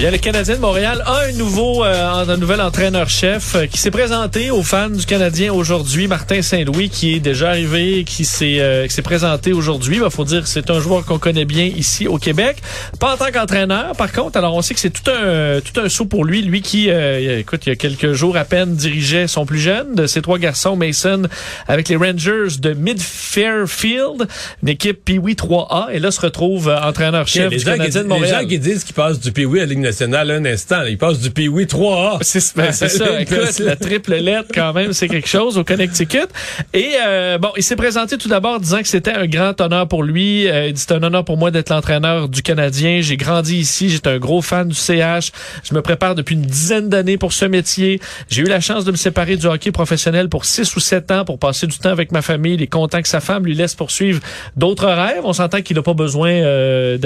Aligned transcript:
Bien, 0.00 0.10
le 0.10 0.16
Canadien 0.16 0.56
de 0.56 0.60
Montréal 0.62 1.02
a 1.04 1.24
un 1.28 1.32
nouveau, 1.32 1.84
euh, 1.84 2.24
un 2.26 2.36
nouvel 2.38 2.62
entraîneur-chef 2.62 3.54
euh, 3.54 3.66
qui 3.66 3.76
s'est 3.76 3.90
présenté 3.90 4.50
aux 4.50 4.62
fans 4.62 4.88
du 4.88 5.04
Canadien 5.04 5.52
aujourd'hui, 5.52 6.08
Martin 6.08 6.40
Saint-Louis, 6.40 6.88
qui 6.88 7.16
est 7.16 7.20
déjà 7.20 7.50
arrivé, 7.50 8.04
qui 8.04 8.24
s'est 8.24 8.60
euh, 8.60 8.86
qui 8.86 8.94
s'est 8.94 9.02
présenté 9.02 9.52
aujourd'hui. 9.52 10.00
Il 10.02 10.10
faut 10.10 10.24
dire 10.24 10.40
que 10.44 10.48
c'est 10.48 10.70
un 10.70 10.80
joueur 10.80 11.04
qu'on 11.04 11.18
connaît 11.18 11.44
bien 11.44 11.66
ici 11.66 12.08
au 12.08 12.16
Québec. 12.16 12.62
Pas 12.98 13.12
en 13.12 13.18
tant 13.18 13.30
qu'entraîneur, 13.30 13.94
par 13.94 14.10
contre. 14.10 14.38
Alors, 14.38 14.54
on 14.54 14.62
sait 14.62 14.72
que 14.72 14.80
c'est 14.80 14.88
tout 14.88 15.10
un 15.10 15.60
tout 15.60 15.78
un 15.78 15.90
saut 15.90 16.06
pour 16.06 16.24
lui. 16.24 16.40
Lui 16.40 16.62
qui, 16.62 16.88
euh, 16.88 17.40
écoute, 17.40 17.66
il 17.66 17.68
y 17.68 17.72
a 17.72 17.76
quelques 17.76 18.12
jours 18.12 18.38
à 18.38 18.46
peine 18.46 18.76
dirigeait 18.76 19.26
son 19.26 19.44
plus 19.44 19.58
jeune 19.58 19.94
de 19.94 20.06
ses 20.06 20.22
trois 20.22 20.38
garçons, 20.38 20.76
Mason, 20.76 21.24
avec 21.68 21.90
les 21.90 21.96
Rangers 21.96 22.56
de 22.58 22.72
Mid-Fairfield, 22.72 24.28
une 24.62 24.68
équipe 24.70 25.04
Pee-Wee 25.04 25.34
3A. 25.34 25.88
Et 25.92 25.98
là, 25.98 26.10
se 26.10 26.22
retrouve 26.22 26.70
euh, 26.70 26.80
entraîneur-chef 26.80 27.50
les, 27.50 27.58
du 27.58 27.64
gens 27.66 27.72
qui, 27.72 27.78
Canadien 27.80 28.00
de 28.00 28.08
les 28.08 28.14
Montréal. 28.14 28.40
gens 28.40 28.48
qui 28.48 28.58
disent 28.58 28.84
qu'ils 28.84 28.94
passent 28.94 29.20
du 29.20 29.30
Pee-Wee 29.30 29.60
à 29.60 29.66
la 29.66 29.74
Ligue 29.74 29.89
nationale 29.90 30.30
un 30.30 30.44
instant, 30.44 30.82
ils 30.88 30.96
passent 30.96 31.18
du 31.18 31.30
Pee-Wee 31.30 31.64
3A. 31.64 32.18
C'est 32.22 32.56
ben, 32.56 32.70
c'est 32.70 32.88
ça. 32.88 33.20
Écoute, 33.20 33.58
la 33.58 33.74
triple 33.74 34.14
lettre, 34.14 34.48
quand 34.54 34.72
même, 34.72 34.92
c'est 34.92 35.08
quelque 35.08 35.28
chose 35.28 35.58
au 35.58 35.64
Connecticut. 35.64 36.28
Et 36.72 36.92
euh, 37.04 37.38
bon, 37.38 37.50
il 37.56 37.64
s'est 37.64 37.76
présenté 37.76 38.16
tout 38.16 38.28
d'abord 38.28 38.60
disant 38.60 38.80
que 38.82 38.88
c'était 38.88 39.12
un 39.12 39.26
grand 39.26 39.60
honneur 39.60 39.88
pour 39.88 40.04
lui. 40.04 40.48
Euh, 40.48 40.68
il 40.68 40.74
dit 40.74 40.80
c'est 40.80 40.94
un 40.94 41.02
honneur 41.02 41.24
pour 41.24 41.36
moi 41.36 41.50
d'être 41.50 41.70
l'entraîneur 41.70 42.28
du 42.28 42.40
Canadien. 42.40 43.00
J'ai 43.00 43.16
grandi 43.16 43.56
ici. 43.56 43.90
J'étais 43.90 44.10
un 44.10 44.18
gros 44.18 44.42
fan 44.42 44.68
du 44.68 44.76
CH. 44.76 45.32
Je 45.64 45.74
me 45.74 45.82
prépare 45.82 46.14
depuis 46.14 46.36
une 46.36 46.42
dizaine 46.42 46.88
d'années 46.88 47.18
pour 47.18 47.32
ce 47.32 47.44
métier. 47.46 48.00
J'ai 48.28 48.42
eu 48.42 48.46
la 48.46 48.60
chance 48.60 48.84
de 48.84 48.92
me 48.92 48.96
séparer 48.96 49.36
du 49.36 49.46
hockey 49.46 49.72
professionnel 49.72 50.28
pour 50.28 50.44
six 50.44 50.76
ou 50.76 50.80
sept 50.80 51.10
ans 51.10 51.24
pour 51.24 51.40
passer 51.40 51.66
du 51.66 51.78
temps 51.78 51.90
avec 51.90 52.12
ma 52.12 52.22
famille. 52.22 52.54
Il 52.54 52.62
est 52.62 52.68
content 52.68 53.02
que 53.02 53.08
sa 53.08 53.20
femme 53.20 53.44
lui 53.44 53.54
laisse 53.54 53.74
poursuivre 53.74 54.20
d'autres 54.56 54.86
rêves. 54.86 55.22
On 55.24 55.32
s'entend 55.32 55.62
qu'il 55.62 55.76
n'a 55.76 55.82
pas 55.82 55.94
besoin 55.94 56.30
euh, 56.30 56.96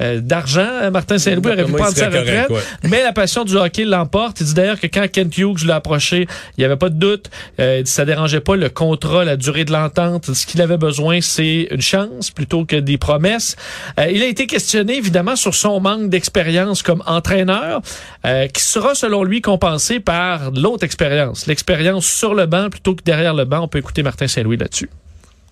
euh, 0.00 0.20
d'argent. 0.20 0.90
Martin 0.92 1.18
Saint-Louis 1.18 1.52
aurait 1.52 1.64
pu 1.64 1.72
il 1.72 1.76
prendre 1.76 1.96
sa 1.96 2.08
retraite. 2.20 2.48
correct, 2.48 2.66
ouais. 2.84 2.88
Mais 2.90 3.02
la 3.02 3.12
passion 3.12 3.44
du 3.44 3.56
hockey 3.56 3.84
l'emporte. 3.84 4.40
Il 4.40 4.46
dit 4.46 4.54
d'ailleurs 4.54 4.80
que 4.80 4.86
quand 4.86 5.06
Kent 5.10 5.36
Hughes 5.38 5.64
l'a 5.66 5.76
approché, 5.76 6.26
il 6.56 6.60
n'y 6.60 6.64
avait 6.64 6.76
pas 6.76 6.88
de 6.88 6.98
doute. 6.98 7.30
Euh, 7.60 7.78
il 7.78 7.84
dit 7.84 7.90
ça 7.90 8.04
dérangeait 8.04 8.40
pas 8.40 8.56
le 8.56 8.68
contrat, 8.68 9.24
la 9.24 9.36
durée 9.36 9.64
de 9.64 9.72
l'entente. 9.72 10.32
Ce 10.32 10.46
qu'il 10.46 10.60
avait 10.60 10.78
besoin, 10.78 11.20
c'est 11.20 11.68
une 11.70 11.80
chance 11.80 12.30
plutôt 12.30 12.64
que 12.64 12.76
des 12.76 12.98
promesses. 12.98 13.56
Euh, 13.98 14.10
il 14.10 14.22
a 14.22 14.26
été 14.26 14.46
questionné 14.46 14.96
évidemment 14.96 15.36
sur 15.36 15.54
son 15.54 15.80
manque 15.80 16.08
d'expérience 16.08 16.82
comme 16.82 17.02
entraîneur, 17.06 17.82
euh, 18.24 18.46
qui 18.48 18.62
sera 18.62 18.94
selon 18.94 19.24
lui 19.24 19.40
compensé 19.40 20.00
par 20.00 20.50
l'autre 20.52 20.84
expérience, 20.84 21.46
l'expérience 21.46 22.06
sur 22.06 22.34
le 22.34 22.46
banc 22.46 22.70
plutôt 22.70 22.94
que 22.94 23.02
derrière 23.02 23.34
le 23.34 23.44
banc. 23.44 23.60
On 23.62 23.68
peut 23.68 23.78
écouter 23.78 24.02
Martin 24.02 24.28
Saint-Louis 24.28 24.56
là-dessus. 24.56 24.88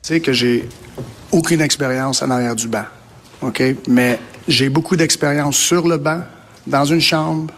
Tu 0.03 0.15
sais 0.15 0.21
que 0.21 0.33
j'ai 0.33 0.69
aucune 1.31 1.61
expérience 1.61 2.23
en 2.23 2.31
arrière 2.31 2.57
du 2.57 2.69
banc, 2.69 2.85
OK? 3.43 3.63
Mais 3.87 4.19
j'ai 4.49 4.69
beaucoup 4.69 4.97
d'expérience 4.97 5.57
sur 5.57 5.87
le 5.87 5.99
banc, 5.99 6.23
dans 6.67 6.85
une 6.85 7.01
chambre, 7.01 7.53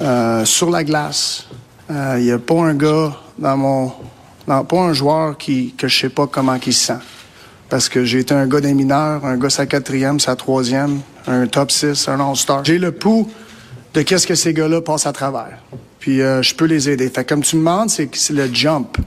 euh, 0.00 0.44
sur 0.44 0.70
la 0.70 0.84
glace. 0.84 1.46
Il 1.90 2.22
n'y 2.22 2.30
a 2.30 2.38
pas 2.38 2.54
un 2.54 2.74
gars 2.74 3.14
dans 3.38 3.56
mon... 3.56 3.92
non, 4.48 4.64
pas 4.64 4.78
un 4.78 4.94
joueur 4.94 5.36
qui, 5.36 5.74
que 5.76 5.88
je 5.88 6.00
sais 6.00 6.08
pas 6.08 6.26
comment 6.26 6.56
il 6.66 6.72
se 6.72 6.86
sent. 6.86 6.98
Parce 7.68 7.88
que 7.88 8.04
j'ai 8.04 8.20
été 8.20 8.34
un 8.34 8.46
gars 8.46 8.60
des 8.60 8.72
mineurs, 8.72 9.24
un 9.26 9.36
gars 9.36 9.50
sa 9.50 9.66
quatrième, 9.66 10.20
sa 10.20 10.36
troisième, 10.36 11.00
un 11.26 11.46
top 11.46 11.70
6, 11.70 12.08
un 12.08 12.20
all-star. 12.20 12.64
J'ai 12.64 12.78
le 12.78 12.92
pouls 12.92 13.28
de 13.94 14.02
qu'est-ce 14.02 14.26
que 14.26 14.34
ces 14.34 14.54
gars-là 14.54 14.80
passent 14.80 15.06
à 15.06 15.12
travers. 15.12 15.58
Puis 15.98 16.20
euh, 16.20 16.42
je 16.42 16.54
peux 16.54 16.64
les 16.64 16.88
aider. 16.90 17.08
Fait 17.08 17.24
comme 17.24 17.42
tu 17.42 17.56
me 17.56 17.60
demandes, 17.60 17.90
c'est 17.90 18.30
le 18.30 18.52
jump. 18.52 18.98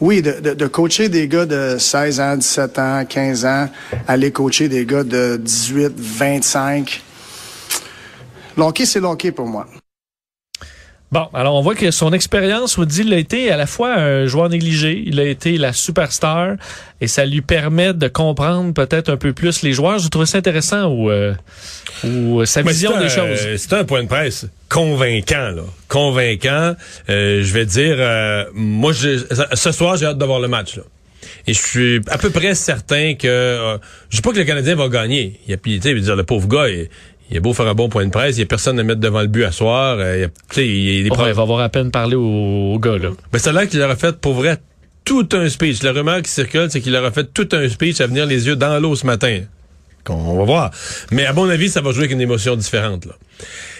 Oui, 0.00 0.20
de, 0.20 0.40
de, 0.40 0.54
de 0.54 0.66
coacher 0.66 1.08
des 1.08 1.28
gars 1.28 1.46
de 1.46 1.76
16 1.78 2.20
ans, 2.20 2.36
17 2.36 2.78
ans, 2.78 3.04
15 3.08 3.44
ans, 3.44 3.68
aller 4.08 4.32
coacher 4.32 4.68
des 4.68 4.84
gars 4.84 5.04
de 5.04 5.36
18, 5.36 5.92
25. 5.96 7.02
Le 8.56 8.62
hockey, 8.62 8.86
c'est 8.86 9.00
le 9.00 9.06
hockey 9.06 9.32
pour 9.32 9.46
moi. 9.46 9.66
Bon, 11.10 11.28
alors 11.34 11.56
on 11.56 11.60
voit 11.60 11.74
que 11.74 11.90
son 11.90 12.10
expérience, 12.14 12.78
on 12.78 12.84
dit, 12.84 13.02
il 13.02 13.12
a 13.12 13.18
été 13.18 13.50
à 13.50 13.58
la 13.58 13.66
fois 13.66 13.92
un 13.96 14.24
joueur 14.24 14.48
négligé, 14.48 15.02
il 15.04 15.20
a 15.20 15.24
été 15.24 15.58
la 15.58 15.74
superstar, 15.74 16.54
et 17.02 17.06
ça 17.06 17.26
lui 17.26 17.42
permet 17.42 17.92
de 17.92 18.08
comprendre 18.08 18.72
peut-être 18.72 19.10
un 19.10 19.18
peu 19.18 19.34
plus 19.34 19.60
les 19.60 19.74
joueurs. 19.74 19.98
Je 19.98 20.08
trouve 20.08 20.24
ça 20.24 20.38
intéressant 20.38 20.86
ou, 20.86 21.10
euh, 21.10 21.34
ou 22.02 22.42
sa 22.46 22.62
Mais 22.62 22.72
vision 22.72 22.92
c'est 22.94 22.98
des 23.00 23.04
un- 23.04 23.36
choses. 23.36 23.56
C'est 23.58 23.74
un 23.74 23.84
point 23.84 24.02
de 24.04 24.08
presse 24.08 24.46
convaincant, 24.70 25.50
là. 25.50 25.62
Convaincant. 25.88 26.74
Euh, 27.10 27.42
je 27.42 27.52
vais 27.52 27.66
dire, 27.66 27.96
euh, 27.98 28.44
moi, 28.54 28.94
je, 28.94 29.22
ce 29.52 29.70
soir, 29.70 29.98
j'ai 29.98 30.06
hâte 30.06 30.16
de 30.16 30.24
voir 30.24 30.40
le 30.40 30.48
match, 30.48 30.76
là. 30.76 30.84
Et 31.46 31.52
je 31.52 31.60
suis 31.60 32.00
à 32.08 32.18
peu 32.18 32.30
près 32.30 32.54
certain 32.54 33.14
que... 33.14 33.26
euh, 33.28 33.76
je 34.10 34.16
sais 34.16 34.22
pas 34.22 34.32
que 34.32 34.38
le 34.38 34.44
Canadien 34.44 34.76
va 34.76 34.88
gagner. 34.88 35.40
Il 35.46 35.50
y 35.50 35.54
a, 35.54 35.56
puis, 35.56 35.78
dire, 35.78 36.16
le 36.16 36.22
pauvre 36.24 36.48
gars, 36.48 36.68
il, 36.68 36.88
il 37.32 37.38
a 37.38 37.40
beau 37.40 37.52
faire 37.54 37.66
un 37.66 37.74
bon 37.74 37.88
point 37.88 38.04
de 38.04 38.10
presse, 38.10 38.36
il 38.36 38.40
y 38.40 38.42
a 38.42 38.46
personne 38.46 38.78
à 38.78 38.82
mettre 38.84 39.00
devant 39.00 39.22
le 39.22 39.26
but 39.26 39.44
à 39.44 39.50
soir. 39.52 39.96
euh, 39.98 40.28
il 40.56 40.62
il 40.62 40.96
y 40.96 41.00
a 41.00 41.02
des 41.02 41.02
Ouais, 41.04 41.08
problèmes. 41.08 41.32
il 41.34 41.36
va 41.36 41.42
avoir 41.42 41.60
à 41.60 41.68
peine 41.68 41.90
parlé 41.90 42.14
au, 42.14 42.74
au 42.74 42.78
gars, 42.78 42.98
là. 42.98 43.10
Mais 43.32 43.38
c'est 43.40 43.52
là 43.52 43.66
qu'il 43.66 43.78
leur 43.80 43.90
a 43.90 43.96
fait, 43.96 44.16
pour 44.20 44.34
vrai, 44.34 44.58
tout 45.04 45.28
un 45.32 45.48
speech. 45.48 45.82
La 45.82 45.92
rumeur 45.92 46.22
qui 46.22 46.30
circule, 46.30 46.68
c'est 46.70 46.80
qu'il 46.80 46.92
leur 46.92 47.04
a 47.04 47.10
fait 47.10 47.32
tout 47.34 47.48
un 47.52 47.68
speech 47.68 48.00
à 48.00 48.06
venir 48.06 48.26
les 48.26 48.46
yeux 48.46 48.54
dans 48.56 48.78
l'eau 48.78 48.94
ce 48.94 49.04
matin. 49.06 49.40
Qu'on 50.04 50.14
on 50.14 50.36
va 50.38 50.44
voir. 50.44 50.70
Mais 51.10 51.24
à 51.26 51.32
mon 51.32 51.48
avis, 51.48 51.68
ça 51.68 51.80
va 51.80 51.90
jouer 51.92 52.00
avec 52.02 52.12
une 52.12 52.20
émotion 52.20 52.54
différente. 52.56 53.06
Là. 53.06 53.12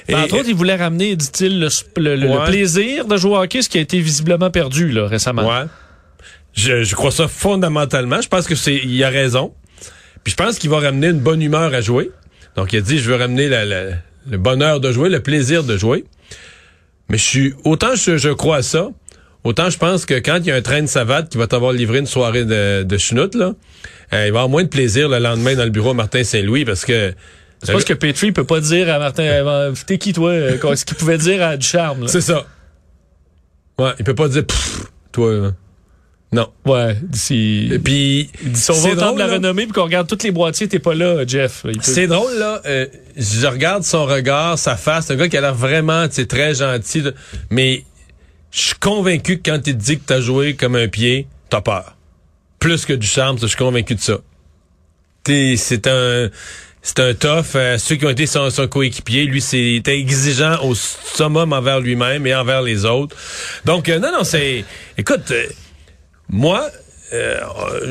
Ben, 0.08 0.18
entre 0.24 0.36
autres, 0.38 0.48
il 0.48 0.54
voulait 0.54 0.76
ramener, 0.76 1.14
dit-il, 1.16 1.60
le, 1.60 1.68
le- 1.96 2.16
le 2.16 2.28
Ouais. 2.28 2.44
plaisir 2.46 3.06
de 3.06 3.16
jouer 3.16 3.32
au 3.32 3.36
hockey, 3.42 3.60
ce 3.62 3.68
qui 3.68 3.78
a 3.78 3.80
été 3.80 4.00
visiblement 4.00 4.50
perdu 4.50 4.88
là, 4.90 5.06
récemment. 5.06 5.46
Ouais. 5.48 5.64
Je, 6.54 6.84
je 6.84 6.94
crois 6.94 7.10
ça 7.10 7.28
fondamentalement. 7.28 8.20
Je 8.20 8.28
pense 8.28 8.46
que 8.46 8.54
c'est, 8.54 8.76
il 8.76 9.02
a 9.04 9.08
raison. 9.08 9.52
Puis 10.24 10.30
je 10.32 10.36
pense 10.36 10.58
qu'il 10.58 10.70
va 10.70 10.78
ramener 10.80 11.08
une 11.08 11.18
bonne 11.18 11.42
humeur 11.42 11.74
à 11.74 11.80
jouer. 11.80 12.10
Donc 12.56 12.72
il 12.72 12.78
a 12.78 12.80
dit, 12.82 12.98
je 12.98 13.10
veux 13.10 13.16
ramener 13.16 13.48
la- 13.48 13.64
la- 13.64 13.84
le 14.30 14.38
bonheur 14.38 14.80
de 14.80 14.92
jouer, 14.92 15.08
le 15.08 15.20
plaisir 15.20 15.64
de 15.64 15.76
jouer. 15.76 16.04
Mais 17.08 17.18
je 17.18 17.24
suis, 17.24 17.54
autant 17.64 17.94
je, 17.94 18.16
je 18.16 18.28
crois 18.28 18.58
à 18.58 18.62
ça, 18.62 18.88
autant 19.44 19.68
je 19.70 19.78
pense 19.78 20.06
que 20.06 20.14
quand 20.14 20.36
il 20.38 20.46
y 20.46 20.50
a 20.50 20.54
un 20.56 20.62
train 20.62 20.80
de 20.82 20.86
savate 20.86 21.28
qui 21.30 21.38
va 21.38 21.46
t'avoir 21.46 21.72
livré 21.72 21.98
une 21.98 22.06
soirée 22.06 22.44
de, 22.44 22.82
de 22.84 22.98
chenoute, 22.98 23.34
là, 23.34 23.54
euh, 24.12 24.26
il 24.26 24.32
va 24.32 24.40
avoir 24.40 24.48
moins 24.48 24.62
de 24.62 24.68
plaisir 24.68 25.08
le 25.08 25.18
lendemain 25.18 25.54
dans 25.54 25.64
le 25.64 25.70
bureau 25.70 25.90
à 25.90 25.94
Martin 25.94 26.22
Saint-Louis 26.24 26.64
parce 26.64 26.84
que 26.84 27.12
C'est 27.62 27.72
pas 27.72 27.80
ce 27.80 27.86
que 27.86 27.94
Petrie 27.94 28.32
peut 28.32 28.44
pas 28.44 28.60
dire 28.60 28.92
à 28.92 28.98
Martin. 28.98 29.22
euh, 29.24 29.72
T'es 29.86 29.98
qui, 29.98 30.12
toi? 30.12 30.30
euh, 30.30 30.76
ce 30.76 30.84
qu'il 30.84 30.96
pouvait 30.96 31.18
dire 31.18 31.42
à 31.42 31.56
Ducharme. 31.56 32.06
c'est 32.08 32.20
ça. 32.20 32.44
Ouais, 33.78 33.92
il 33.98 34.04
peut 34.04 34.14
pas 34.14 34.28
dire 34.28 34.44
Pff, 34.46 34.82
toi. 35.12 35.28
euh, 35.28 35.50
Non. 36.32 36.48
Ouais, 36.64 36.96
si. 37.12 37.70
Puis 37.84 38.30
si 38.54 38.70
on 38.70 38.74
c'est 38.74 38.94
va 38.94 38.94
drôle, 38.94 39.14
de 39.14 39.18
la 39.18 39.26
là. 39.26 39.32
renommée 39.34 39.64
puis 39.64 39.72
qu'on 39.72 39.84
regarde 39.84 40.08
tous 40.08 40.24
les 40.24 40.30
boîtiers, 40.30 40.66
t'es 40.66 40.78
pas 40.78 40.94
là, 40.94 41.24
Jeff. 41.26 41.62
Peut- 41.62 41.72
C'est 41.82 42.06
drôle, 42.06 42.32
là. 42.38 42.62
euh, 42.64 42.86
je 43.16 43.46
regarde 43.46 43.82
son 43.84 44.06
regard, 44.06 44.58
sa 44.58 44.76
face. 44.76 45.06
C'est 45.06 45.12
un 45.12 45.16
gars 45.16 45.28
qui 45.28 45.36
a 45.36 45.42
l'air 45.42 45.54
vraiment, 45.54 46.08
tu 46.08 46.14
sais, 46.14 46.26
très 46.26 46.54
gentil. 46.54 47.02
là. 47.02 47.10
mais 47.50 47.84
je 48.50 48.60
suis 48.60 48.74
convaincu 48.76 49.38
que 49.40 49.50
quand 49.50 49.66
il 49.66 49.76
te 49.76 49.82
dit 49.82 49.98
que 49.98 50.04
t'as 50.06 50.20
joué 50.20 50.54
comme 50.54 50.74
un 50.76 50.88
pied, 50.88 51.26
t'as 51.50 51.60
peur. 51.60 51.96
Plus 52.58 52.86
que 52.86 52.92
du 52.94 53.06
charme, 53.06 53.36
ça, 53.38 53.42
je 53.42 53.48
suis 53.48 53.56
convaincu 53.58 53.94
de 53.94 54.00
ça. 54.00 54.18
T'es- 55.24 55.56
C'est 55.58 55.86
un... 55.86 56.30
C'est 56.84 56.98
un 56.98 57.14
tough. 57.14 57.54
euh, 57.54 57.78
ceux 57.78 57.94
qui 57.94 58.04
ont 58.06 58.10
été 58.10 58.26
son, 58.26 58.50
son 58.50 58.66
coéquipier, 58.66 59.24
lui, 59.26 59.40
c'est 59.40 59.80
exigeant 59.86 60.60
au 60.64 60.74
summum 60.74 61.52
envers 61.52 61.78
lui-même 61.78 62.26
et 62.26 62.34
envers 62.34 62.60
les 62.62 62.84
autres. 62.86 63.14
Donc, 63.64 63.88
euh, 63.88 64.00
non, 64.00 64.10
non, 64.10 64.24
c'est... 64.24 64.64
Écoute, 64.98 65.30
euh, 65.30 65.46
moi, 66.32 66.68
euh, 67.12 67.38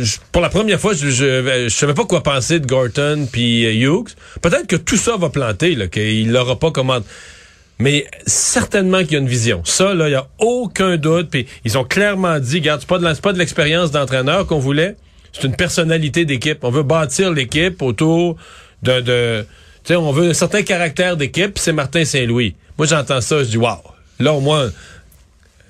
je- 0.02 0.18
pour 0.32 0.42
la 0.42 0.50
première 0.50 0.80
fois, 0.80 0.94
je, 0.94 1.10
je, 1.10 1.66
je 1.66 1.70
savais 1.70 1.94
pas 1.94 2.06
quoi 2.06 2.24
penser 2.24 2.60
de 2.60 2.66
Gorton 2.66 3.28
puis 3.32 3.66
euh, 3.66 3.72
Hughes. 3.88 4.10
Peut-être 4.42 4.68
que 4.68 4.76
tout 4.76 4.98
ça 4.98 5.16
va 5.16 5.30
planter, 5.30 5.76
là, 5.76 5.88
qu'il 5.88 6.32
l'aura 6.32 6.58
pas 6.60 6.72
comment. 6.72 7.00
Mais 7.80 8.06
certainement 8.28 9.00
qu'il 9.00 9.14
y 9.14 9.16
a 9.16 9.20
une 9.20 9.28
vision. 9.28 9.62
Ça, 9.66 9.94
là, 9.94 10.08
il 10.10 10.12
y 10.12 10.16
a 10.16 10.28
aucun 10.40 10.98
doute. 10.98 11.30
Puis 11.32 11.48
ils 11.66 11.78
ont 11.78 11.84
clairement 11.84 12.40
dit, 12.40 12.58
regarde, 12.58 12.82
c'est 12.82 12.90
pas 12.90 13.00
de 13.00 13.20
pas 13.20 13.34
de 13.34 13.38
l'expérience 13.40 13.92
d'entraîneur 13.92 14.46
qu'on 14.48 14.60
voulait. 14.60 14.96
C'est 15.34 15.46
une 15.46 15.56
personnalité 15.56 16.26
d'équipe. 16.26 16.60
On 16.64 16.70
veut 16.72 16.84
bâtir 16.84 17.32
l'équipe 17.32 17.82
autour 17.82 18.36
de, 18.84 19.00
de 19.02 19.46
tu 19.84 19.94
sais, 19.94 19.96
on 19.96 20.12
veut 20.12 20.30
un 20.30 20.34
certain 20.34 20.62
caractère 20.62 21.16
d'équipe. 21.18 21.58
C'est 21.58 21.74
Martin 21.74 22.06
Saint-Louis. 22.06 22.56
Moi, 22.78 22.86
j'entends 22.88 23.22
ça, 23.22 23.40
je 23.44 23.50
dis, 23.50 23.58
waouh. 23.58 23.78
Là, 24.20 24.34
au 24.34 24.42
moins, 24.42 24.70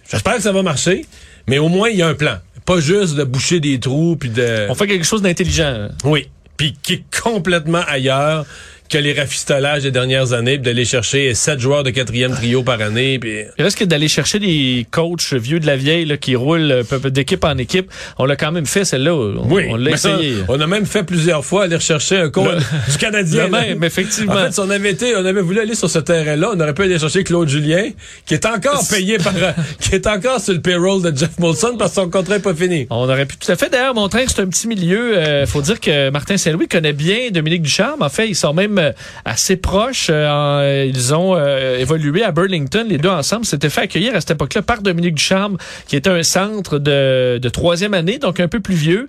j'espère 0.09 0.35
que 0.35 0.41
ça 0.41 0.51
va 0.51 0.63
marcher. 0.63 1.05
Mais 1.47 1.59
au 1.59 1.69
moins, 1.69 1.89
il 1.89 1.97
y 1.97 2.01
a 2.01 2.07
un 2.07 2.13
plan. 2.13 2.37
Pas 2.71 2.79
juste 2.79 3.15
de 3.15 3.25
boucher 3.25 3.59
des 3.59 3.81
trous 3.81 4.15
puis 4.15 4.29
de. 4.29 4.67
On 4.69 4.75
fait 4.75 4.87
quelque 4.87 5.03
chose 5.03 5.21
d'intelligent. 5.21 5.89
Oui. 6.05 6.29
Puis 6.55 6.73
qui 6.81 6.93
est 6.93 7.03
complètement 7.21 7.81
ailleurs 7.85 8.45
que 8.91 8.97
les 8.97 9.13
rafistolages 9.13 9.83
des 9.83 9.91
dernières 9.91 10.33
années, 10.33 10.55
puis 10.55 10.63
d'aller 10.63 10.83
chercher 10.83 11.33
sept 11.33 11.59
joueurs 11.59 11.83
de 11.83 11.91
quatrième 11.91 12.33
trio 12.33 12.61
par 12.61 12.81
année. 12.81 13.19
Puis... 13.19 13.43
Il 13.57 13.63
reste 13.63 13.77
que 13.77 13.85
d'aller 13.85 14.09
chercher 14.09 14.37
des 14.37 14.85
coachs 14.91 15.33
vieux 15.33 15.61
de 15.61 15.65
la 15.65 15.77
vieille 15.77 16.05
là, 16.05 16.17
qui 16.17 16.35
roulent 16.35 16.71
euh, 16.71 17.09
d'équipe 17.09 17.43
en 17.45 17.57
équipe. 17.57 17.89
On 18.17 18.25
l'a 18.25 18.35
quand 18.35 18.51
même 18.51 18.65
fait, 18.65 18.83
celle-là. 18.83 19.15
On, 19.15 19.47
Oui, 19.49 19.63
on 19.69 19.77
l'a 19.77 19.91
essayé. 19.91 20.35
on 20.49 20.59
a 20.59 20.67
même 20.67 20.85
fait 20.85 21.03
plusieurs 21.03 21.45
fois 21.45 21.63
aller 21.63 21.77
rechercher 21.77 22.17
un 22.17 22.29
coach 22.29 22.61
du 22.89 22.97
Canadien. 22.97 23.45
Le 23.45 23.49
même, 23.49 23.83
effectivement. 23.83 24.33
En 24.33 24.45
fait, 24.45 24.51
si 24.51 24.59
on 24.59 24.69
avait 24.69 24.91
été, 24.91 25.15
on 25.15 25.25
avait 25.25 25.41
voulu 25.41 25.61
aller 25.61 25.75
sur 25.75 25.89
ce 25.89 25.99
terrain-là, 25.99 26.51
on 26.53 26.59
aurait 26.59 26.73
pu 26.73 26.83
aller 26.83 26.99
chercher 26.99 27.23
Claude 27.23 27.47
Julien, 27.47 27.91
qui 28.25 28.33
est 28.33 28.45
encore 28.45 28.85
payé 28.89 29.17
par, 29.19 29.33
qui 29.79 29.95
est 29.95 30.05
encore 30.05 30.41
sur 30.41 30.53
le 30.53 30.61
payroll 30.61 31.01
de 31.01 31.17
Jeff 31.17 31.39
Molson 31.39 31.77
parce 31.79 31.91
que 31.91 32.01
son 32.01 32.09
contrat 32.09 32.35
n'est 32.35 32.41
pas 32.41 32.53
fini. 32.53 32.87
On 32.89 33.05
aurait 33.05 33.25
pu 33.25 33.37
tout 33.37 33.51
à 33.51 33.55
fait 33.55 33.69
d'ailleurs 33.69 33.95
montrer 33.95 34.25
que 34.25 34.31
c'est 34.31 34.41
un 34.41 34.47
petit 34.47 34.67
milieu. 34.67 35.17
Euh, 35.17 35.45
faut 35.45 35.61
dire 35.61 35.79
que 35.79 36.09
Martin 36.09 36.35
Saint-Louis 36.35 36.67
connaît 36.67 36.93
bien 36.93 37.29
Dominique 37.31 37.61
Ducharme. 37.61 38.01
En 38.01 38.09
fait, 38.09 38.27
ils 38.27 38.35
sont 38.35 38.53
même 38.53 38.80
euh, 38.81 38.91
assez 39.25 39.55
proches. 39.57 40.07
Euh, 40.09 40.85
ils 40.87 41.13
ont 41.13 41.35
euh, 41.35 41.77
évolué 41.77 42.23
à 42.23 42.31
Burlington, 42.31 42.85
les 42.87 42.97
deux 42.97 43.09
ensemble. 43.09 43.45
S'étaient 43.45 43.69
fait 43.69 43.81
accueillir 43.81 44.15
à 44.15 44.19
cette 44.21 44.31
époque-là 44.31 44.61
par 44.61 44.81
Dominique 44.81 45.15
Ducharme, 45.15 45.57
qui 45.87 45.95
était 45.95 46.09
un 46.09 46.23
centre 46.23 46.79
de, 46.79 47.37
de 47.41 47.49
troisième 47.49 47.93
année, 47.93 48.17
donc 48.17 48.39
un 48.39 48.47
peu 48.47 48.59
plus 48.59 48.75
vieux. 48.75 49.07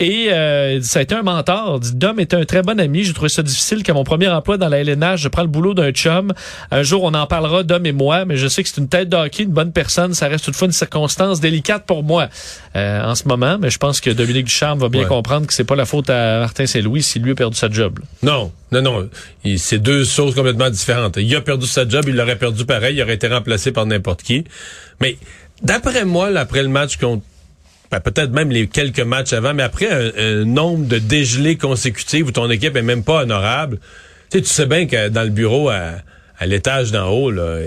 Et 0.00 0.28
euh, 0.32 0.80
ça 0.82 0.98
a 0.98 1.02
été 1.02 1.14
un 1.14 1.22
mentor. 1.22 1.80
Dit, 1.80 1.94
Dom 1.94 2.18
était 2.20 2.36
un 2.36 2.44
très 2.44 2.62
bon 2.62 2.78
ami. 2.80 3.04
J'ai 3.04 3.12
trouvé 3.12 3.28
ça 3.28 3.42
difficile 3.42 3.82
qu'à 3.82 3.94
mon 3.94 4.04
premier 4.04 4.28
emploi 4.28 4.56
dans 4.58 4.68
la 4.68 4.78
LNH, 4.80 5.20
je 5.20 5.28
prends 5.28 5.42
le 5.42 5.48
boulot 5.48 5.74
d'un 5.74 5.90
chum. 5.92 6.32
Un 6.70 6.82
jour, 6.82 7.02
on 7.04 7.14
en 7.14 7.26
parlera, 7.26 7.62
Dom 7.62 7.86
et 7.86 7.92
moi, 7.92 8.24
mais 8.24 8.36
je 8.36 8.48
sais 8.48 8.62
que 8.62 8.68
c'est 8.68 8.80
une 8.80 8.88
tête 8.88 9.08
de 9.08 9.16
hockey, 9.16 9.44
une 9.44 9.50
bonne 9.52 9.72
personne. 9.72 10.14
Ça 10.14 10.28
reste 10.28 10.44
toutefois 10.44 10.66
une 10.66 10.72
circonstance 10.72 11.40
délicate 11.40 11.84
pour 11.86 12.02
moi 12.02 12.28
euh, 12.76 13.02
en 13.04 13.14
ce 13.14 13.28
moment. 13.28 13.58
Mais 13.60 13.70
je 13.70 13.78
pense 13.78 14.00
que 14.00 14.10
Dominique 14.10 14.46
Ducharme 14.46 14.78
va 14.80 14.88
bien 14.88 15.02
Ouais. 15.02 15.08
comprendre 15.08 15.46
que 15.46 15.52
c'est 15.52 15.64
pas 15.64 15.74
la 15.76 15.84
faute 15.84 16.10
à 16.10 16.38
Martin 16.40 16.66
Saint-Louis 16.66 17.02
si 17.02 17.18
lui 17.18 17.32
a 17.32 17.34
perdu 17.34 17.56
sa 17.56 17.68
job. 17.70 17.98
Non, 18.22 18.52
non, 18.70 18.82
non. 18.82 19.08
C'est 19.56 19.78
deux 19.78 20.04
choses 20.04 20.34
complètement 20.34 20.70
différentes. 20.70 21.16
Il 21.16 21.34
a 21.34 21.40
perdu 21.40 21.66
sa 21.66 21.88
job, 21.88 22.04
il 22.08 22.16
l'aurait 22.16 22.38
perdu 22.38 22.64
pareil, 22.64 22.96
il 22.96 23.02
aurait 23.02 23.14
été 23.14 23.28
remplacé 23.28 23.72
par 23.72 23.86
n'importe 23.86 24.22
qui. 24.22 24.44
Mais 25.00 25.16
d'après 25.62 26.04
moi, 26.04 26.30
là, 26.30 26.40
après 26.40 26.62
le 26.62 26.68
match 26.68 26.96
contre 26.96 27.22
ben, 27.92 28.00
peut-être 28.00 28.30
même 28.30 28.50
les 28.50 28.68
quelques 28.68 29.00
matchs 29.00 29.34
avant, 29.34 29.52
mais 29.52 29.62
après 29.62 29.86
un, 30.18 30.46
nombre 30.46 30.86
de 30.86 30.98
dégelés 30.98 31.58
consécutifs 31.58 32.26
où 32.26 32.32
ton 32.32 32.50
équipe 32.50 32.74
est 32.74 32.82
même 32.82 33.04
pas 33.04 33.22
honorable, 33.22 33.78
tu 34.30 34.38
sais, 34.38 34.42
tu 34.42 34.48
sais 34.48 34.64
bien 34.64 34.86
que 34.86 35.10
dans 35.10 35.24
le 35.24 35.28
bureau, 35.28 35.68
à, 35.68 35.96
l'étage 36.46 36.90
d'en 36.90 37.10
haut, 37.10 37.30
là, 37.30 37.58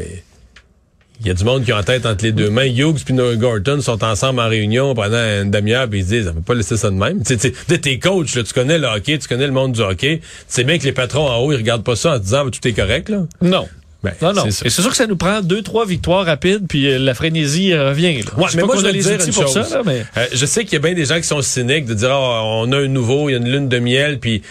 il 1.22 1.28
y 1.28 1.30
a 1.30 1.34
du 1.34 1.44
monde 1.44 1.64
qui 1.64 1.72
a 1.72 1.78
en 1.78 1.84
tête 1.84 2.06
entre 2.06 2.24
les 2.24 2.32
deux 2.32 2.50
mains. 2.50 2.66
Hughes 2.66 3.04
puis 3.06 3.14
Noah 3.14 3.36
Gorton 3.36 3.80
sont 3.82 4.04
ensemble 4.04 4.40
en 4.42 4.50
réunion 4.50 4.94
pendant 4.94 5.18
une 5.18 5.50
demi-heure 5.52 5.88
puis 5.90 6.00
ils 6.00 6.04
se 6.06 6.10
disent, 6.10 6.28
on 6.28 6.34
peut 6.34 6.42
pas 6.42 6.54
laisser 6.56 6.76
ça 6.78 6.90
de 6.90 6.96
même. 6.96 7.24
Tu 7.24 7.38
sais, 7.40 7.52
t'es 7.80 8.00
coach, 8.00 8.36
là, 8.36 8.44
tu 8.44 8.54
connais 8.54 8.78
le 8.78 8.88
hockey, 8.88 9.18
tu 9.18 9.28
connais 9.28 9.48
le 9.48 9.54
monde 9.54 9.72
du 9.74 9.82
hockey. 9.82 10.20
Tu 10.20 10.26
sais 10.48 10.64
bien 10.64 10.78
que 10.78 10.84
les 10.84 10.92
patrons 10.92 11.28
en 11.30 11.38
haut, 11.38 11.52
ils 11.54 11.58
regardent 11.58 11.84
pas 11.86 11.96
ça 11.96 12.16
en 12.16 12.20
disant, 12.20 12.44
Ah, 12.48 12.52
tout 12.52 12.68
est 12.68 12.74
correct, 12.74 13.10
là. 13.10 13.24
Non. 13.42 13.68
Ben, 14.04 14.14
Non, 14.22 14.34
non. 14.34 14.44
c'est 14.52 14.70
c'est 14.70 14.82
sûr 14.82 14.92
que 14.92 14.98
ça 14.98 15.08
nous 15.08 15.16
prend 15.16 15.42
deux, 15.42 15.62
trois 15.64 15.86
victoires 15.86 16.26
rapides, 16.26 16.68
puis 16.70 16.88
euh, 16.92 17.00
la 17.00 17.14
frénésie 17.16 17.74
euh, 17.74 17.90
revient. 17.90 18.14
là. 18.22 18.32
Ouais, 18.38 18.46
Je 18.52 18.58
mais 18.58 18.64
moi, 18.64 18.76
je 18.80 18.86
les 18.86 19.00
dire 19.02 19.14
une 19.26 19.34
chose. 19.34 19.52
ça, 19.52 19.62
là, 19.78 19.82
mais... 19.86 20.06
Euh, 20.18 20.26
je 20.32 20.46
sais 20.46 20.64
qu'il 20.64 20.74
y 20.74 20.76
a 20.76 20.80
bien 20.80 20.94
des 20.94 21.06
gens 21.06 21.16
qui 21.18 21.24
sont 21.28 21.42
cyniques 21.42 21.86
de 21.86 21.94
dire 21.96 22.12
Ah, 22.12 22.42
on 22.44 22.72
a 22.72 22.78
un 22.78 22.88
nouveau, 22.88 23.30
il 23.30 23.32
y 23.32 23.36
a 23.36 23.40
une 23.40 23.50
lune 23.50 23.68
de 23.70 23.80
miel, 23.80 24.20
puis 24.20 24.42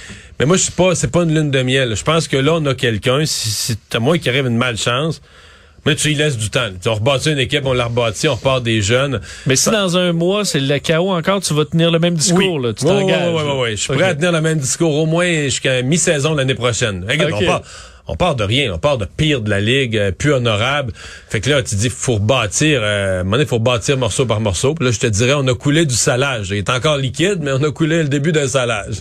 mais 0.41 0.47
moi 0.47 0.57
je 0.57 0.63
suis 0.63 0.73
pas, 0.73 0.97
c'est 0.97 1.11
pas 1.13 1.23
une 1.23 1.33
lune 1.33 1.51
de 1.53 1.63
miel. 1.63 1.95
Je 1.95 2.03
pense 2.03 2.27
que 2.27 2.37
là 2.37 2.55
on 2.55 2.67
a 2.67 2.75
quelqu'un, 2.75 3.25
si 3.27 3.51
c'est 3.51 3.95
à 3.95 4.01
moi 4.01 4.19
qui 4.19 4.29
arrive 4.29 4.47
une 4.47 4.57
malchance, 4.57 5.21
mais 5.87 5.95
tu 5.97 6.11
y 6.11 6.15
laisses 6.15 6.37
du 6.37 6.51
temps. 6.51 6.69
Tu 6.83 6.89
on 6.89 6.95
rebâtit 6.95 7.31
une 7.33 7.39
équipe, 7.39 7.65
on 7.67 7.73
la 7.73 7.87
rebâtit, 7.87 8.29
on 8.29 8.35
repart 8.35 8.63
des 8.63 8.81
jeunes. 8.83 9.21
Mais 9.47 9.57
si 9.57 9.71
dans 9.71 9.97
un 9.97 10.13
mois, 10.13 10.45
c'est 10.45 10.61
le 10.61 10.79
chaos 10.79 11.11
encore, 11.13 11.41
tu 11.41 11.55
vas 11.55 11.65
tenir 11.65 11.91
le 11.91 11.99
même 11.99 12.15
discours, 12.15 12.59
là. 12.61 12.73
Tu 12.73 12.85
Oui, 12.85 12.91
t'engages. 12.91 13.33
oui, 13.35 13.41
oui, 13.43 13.43
oui, 13.53 13.59
oui. 13.63 13.71
Je 13.73 13.83
suis 13.83 13.93
prêt 13.95 14.05
à 14.05 14.15
tenir 14.15 14.33
le 14.33 14.41
même 14.41 14.59
discours 14.59 14.95
au 14.95 15.07
moins 15.07 15.27
jusqu'à 15.45 15.83
mi-saison 15.83 16.35
l'année 16.35 16.55
prochaine. 16.55 17.05
Regarde, 17.09 17.33
on 17.35 17.45
part. 17.47 17.63
On 18.07 18.17
part 18.17 18.35
de 18.35 18.45
rien, 18.45 18.71
on 18.75 18.79
part 18.79 18.99
de 18.99 19.07
pire 19.07 19.41
de 19.41 19.49
la 19.49 19.63
ligue, 19.63 19.97
euh, 19.97 20.13
plus 20.13 20.31
honorable. 20.35 20.93
Fait 21.31 21.41
que 21.41 21.49
là, 21.49 21.63
tu 21.63 21.75
dis, 21.75 21.89
faut 21.89 22.17
rebâtir, 22.17 22.81
euh, 22.83 23.25
donné, 23.25 23.47
faut 23.47 23.57
rebâtir 23.57 23.97
morceau 23.97 24.27
par 24.27 24.41
morceau. 24.41 24.75
Puis 24.75 24.85
là, 24.85 24.91
je 24.91 24.99
te 25.01 25.07
dirais, 25.07 25.33
on 25.35 25.47
a 25.49 25.55
coulé 25.55 25.87
du 25.87 25.95
salage. 25.95 26.51
Il 26.51 26.59
est 26.59 26.69
encore 26.69 26.99
liquide, 26.99 27.39
mais 27.41 27.53
on 27.53 27.63
a 27.63 27.71
coulé 27.71 28.03
le 28.03 28.11
début 28.11 28.31
d'un 28.33 28.47
salage. 28.47 28.97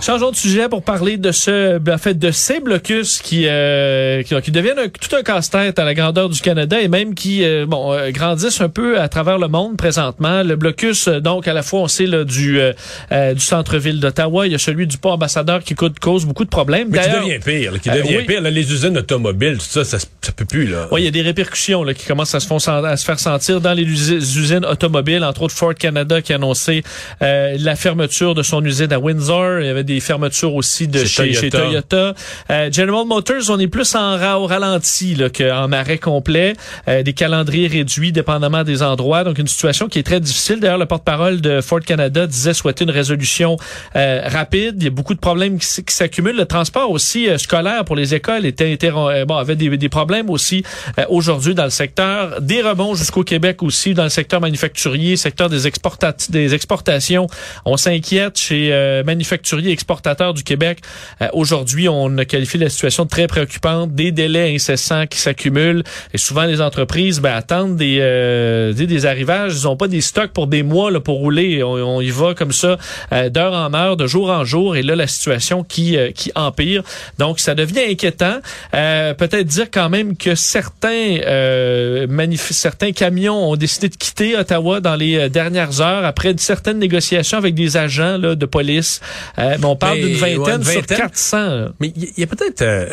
Changeons 0.00 0.30
de 0.30 0.36
sujet 0.36 0.68
pour 0.68 0.82
parler 0.84 1.16
de 1.16 1.32
ce, 1.32 1.76
en 1.92 1.98
fait, 1.98 2.14
de 2.14 2.30
ces 2.30 2.60
blocus 2.60 3.18
qui, 3.20 3.46
euh, 3.48 4.22
qui, 4.22 4.40
qui 4.42 4.50
deviennent 4.52 4.78
un- 4.78 4.88
tout 4.88 5.14
un 5.14 5.22
casse-tête 5.22 5.78
à 5.80 5.84
la 5.84 5.92
grandeur 5.92 6.28
du 6.28 6.40
Canada 6.40 6.80
et 6.80 6.86
même 6.86 7.14
qui, 7.16 7.44
euh, 7.44 7.66
bon, 7.66 7.92
euh, 7.92 8.10
grandissent 8.10 8.60
un 8.60 8.68
peu 8.68 9.00
à 9.00 9.08
travers 9.08 9.38
le 9.38 9.48
monde 9.48 9.76
présentement. 9.76 10.44
Le 10.44 10.54
blocus, 10.54 11.08
euh, 11.08 11.20
donc, 11.20 11.48
à 11.48 11.52
la 11.52 11.62
fois, 11.62 11.80
on 11.80 11.88
sait, 11.88 12.06
là, 12.06 12.22
du, 12.22 12.60
euh, 12.60 13.34
du 13.34 13.40
centre-ville 13.40 13.98
d'Ottawa, 13.98 14.46
il 14.46 14.52
y 14.52 14.54
a 14.54 14.58
celui 14.58 14.86
du 14.86 14.98
port 14.98 15.12
ambassadeur 15.12 15.64
qui 15.64 15.74
coûte- 15.74 15.98
cause 15.98 16.24
beaucoup 16.24 16.44
de 16.44 16.48
problèmes. 16.48 16.88
Mais 16.90 17.00
qui 17.00 17.10
devient 17.10 17.38
pire, 17.44 17.72
là, 17.72 17.78
qui 17.80 17.90
devient 17.90 18.16
oui. 18.18 18.24
pire. 18.24 18.40
Là, 18.40 18.50
les 18.50 18.72
usines 18.72 18.96
automobiles, 18.96 19.58
tout 19.58 19.64
ça, 19.68 19.84
ça, 19.84 19.98
ça 19.98 20.32
peut 20.34 20.44
plus, 20.46 20.68
là. 20.68 20.86
Oui, 20.92 21.02
il 21.02 21.04
y 21.06 21.08
a 21.08 21.10
des 21.10 21.22
répercussions 21.22 21.82
là, 21.82 21.92
qui 21.92 22.06
commencent 22.06 22.34
à 22.36 22.40
se, 22.40 22.46
font 22.46 22.58
sen- 22.60 22.84
à 22.84 22.96
se 22.96 23.04
faire 23.04 23.18
sentir 23.18 23.60
dans 23.60 23.74
les 23.74 23.82
usi- 23.82 24.14
usines 24.38 24.64
automobiles, 24.64 25.24
entre 25.24 25.42
autres 25.42 25.54
Ford 25.56 25.74
Canada 25.74 26.22
qui 26.22 26.32
a 26.32 26.36
annoncé 26.36 26.84
euh, 27.20 27.56
la 27.58 27.74
fermeture 27.74 28.36
de 28.36 28.44
son 28.44 28.64
usine 28.64 28.92
à 28.92 29.00
Windsor. 29.00 29.58
Il 29.60 29.66
y 29.66 29.68
avait 29.68 29.84
des 29.88 30.00
fermetures 30.00 30.54
aussi 30.54 30.86
de 30.86 31.00
Chez 31.00 31.06
chez, 31.06 31.32
chez 31.34 31.50
Toyota. 31.50 31.58
Toyota. 31.96 32.14
Euh, 32.50 32.70
General 32.70 33.04
Motors, 33.06 33.50
on 33.50 33.58
est 33.58 33.66
plus 33.66 33.94
en 33.94 34.16
ra- 34.16 34.38
au 34.38 34.46
ralenti 34.46 35.14
là, 35.14 35.28
qu'en 35.30 35.72
arrêt 35.72 35.98
complet. 35.98 36.52
Euh, 36.86 37.02
des 37.02 37.12
calendriers 37.14 37.66
réduits 37.68 38.12
dépendamment 38.12 38.62
des 38.64 38.82
endroits. 38.82 39.24
Donc 39.24 39.38
une 39.38 39.48
situation 39.48 39.88
qui 39.88 39.98
est 39.98 40.02
très 40.02 40.20
difficile. 40.20 40.60
D'ailleurs, 40.60 40.78
le 40.78 40.86
porte-parole 40.86 41.40
de 41.40 41.60
Ford 41.60 41.80
Canada 41.80 42.26
disait 42.26 42.54
souhaiter 42.54 42.84
une 42.84 42.90
résolution 42.90 43.56
euh, 43.96 44.20
rapide. 44.26 44.74
Il 44.78 44.84
y 44.84 44.86
a 44.86 44.90
beaucoup 44.90 45.14
de 45.14 45.18
problèmes 45.20 45.58
qui, 45.58 45.82
qui 45.84 45.94
s'accumulent. 45.94 46.36
Le 46.36 46.46
transport 46.46 46.90
aussi 46.90 47.28
euh, 47.28 47.38
scolaire 47.38 47.84
pour 47.84 47.96
les 47.96 48.14
écoles 48.14 48.44
était 48.46 48.78
euh, 48.84 49.24
bon 49.24 49.36
avait 49.36 49.56
des, 49.56 49.76
des 49.76 49.88
problèmes 49.88 50.28
aussi 50.30 50.62
euh, 50.98 51.04
aujourd'hui 51.08 51.54
dans 51.54 51.64
le 51.64 51.70
secteur. 51.70 52.40
Des 52.40 52.60
rebonds 52.62 52.94
jusqu'au 52.94 53.24
Québec 53.24 53.62
aussi 53.62 53.94
dans 53.94 54.04
le 54.04 54.08
secteur 54.10 54.40
manufacturier, 54.40 55.16
secteur 55.16 55.48
des, 55.48 55.66
exporta 55.66 56.14
des 56.28 56.54
exportations. 56.54 57.26
On 57.64 57.76
s'inquiète 57.76 58.38
chez 58.38 58.68
euh, 58.72 59.02
manufacturiers 59.04 59.72
exportateurs 59.78 60.34
du 60.34 60.42
Québec. 60.42 60.80
Euh, 61.22 61.28
aujourd'hui, 61.32 61.88
on 61.88 62.18
a 62.18 62.24
qualifié 62.24 62.58
la 62.58 62.68
situation 62.68 63.04
de 63.04 63.08
très 63.08 63.28
préoccupante. 63.28 63.94
Des 63.94 64.10
délais 64.10 64.52
incessants 64.54 65.06
qui 65.06 65.18
s'accumulent 65.18 65.84
et 66.12 66.18
souvent 66.18 66.44
les 66.44 66.60
entreprises 66.60 67.20
ben, 67.20 67.32
attendent 67.32 67.76
des, 67.76 67.98
euh, 68.00 68.72
des 68.72 68.88
des 68.88 69.06
arrivages. 69.06 69.52
Ils 69.60 69.64
n'ont 69.64 69.76
pas 69.76 69.86
des 69.86 70.00
stocks 70.00 70.32
pour 70.32 70.48
des 70.48 70.64
mois 70.64 70.90
là, 70.90 70.98
pour 70.98 71.18
rouler. 71.18 71.62
On, 71.62 71.74
on 71.74 72.00
y 72.00 72.10
va 72.10 72.34
comme 72.34 72.50
ça 72.52 72.76
euh, 73.12 73.28
d'heure 73.30 73.52
en 73.52 73.72
heure, 73.72 73.96
de 73.96 74.08
jour 74.08 74.30
en 74.30 74.44
jour. 74.44 74.74
Et 74.76 74.82
là, 74.82 74.96
la 74.96 75.06
situation 75.06 75.62
qui 75.62 75.96
euh, 75.96 76.10
qui 76.10 76.32
empire. 76.34 76.82
Donc, 77.18 77.38
ça 77.38 77.54
devient 77.54 77.84
inquiétant. 77.88 78.38
Euh, 78.74 79.14
Peut-être 79.14 79.46
dire 79.46 79.70
quand 79.72 79.88
même 79.88 80.16
que 80.16 80.34
certains 80.34 81.18
euh, 81.24 82.06
certains 82.36 82.92
camions 82.92 83.50
ont 83.50 83.56
décidé 83.56 83.88
de 83.88 83.96
quitter 83.96 84.36
Ottawa 84.36 84.80
dans 84.80 84.96
les 84.96 85.28
dernières 85.30 85.80
heures 85.80 86.04
après 86.04 86.34
certaines 86.38 86.78
négociations 86.78 87.38
avec 87.38 87.54
des 87.54 87.76
agents 87.76 88.16
là, 88.18 88.34
de 88.34 88.46
police. 88.46 89.00
Euh, 89.38 89.56
mais 89.58 89.66
on 89.72 89.76
parle 89.76 89.98
Mais, 89.98 90.04
d'une 90.06 90.22
ouais, 90.22 90.34
vingtaine 90.36 90.56
une 90.60 90.64
sur 90.64 90.80
vingtaine. 90.80 90.98
400. 90.98 91.36
là. 91.38 91.68
Mais 91.80 91.92
il 91.96 92.04
y, 92.04 92.12
il 92.16 92.20
y 92.20 92.24
a 92.24 92.26
peut-être, 92.26 92.62
euh, 92.62 92.86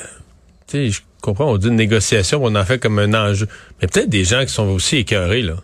tu 0.68 0.78
sais, 0.78 0.90
je 0.92 1.02
comprends, 1.22 1.52
on 1.52 1.58
dit 1.58 1.68
une 1.68 1.76
négociation, 1.76 2.40
on 2.44 2.54
en 2.56 2.66
fait 2.66 2.80
comme 2.80 3.00
un 3.00 3.14
enjeu. 3.14 3.48
Mais 3.82 3.88
peut-être 3.88 4.10
des 4.10 4.24
gens 4.24 4.46
qui 4.46 4.54
sont 4.54 4.68
aussi 4.70 4.98
écœurés, 4.98 5.42
là. 5.42 5.56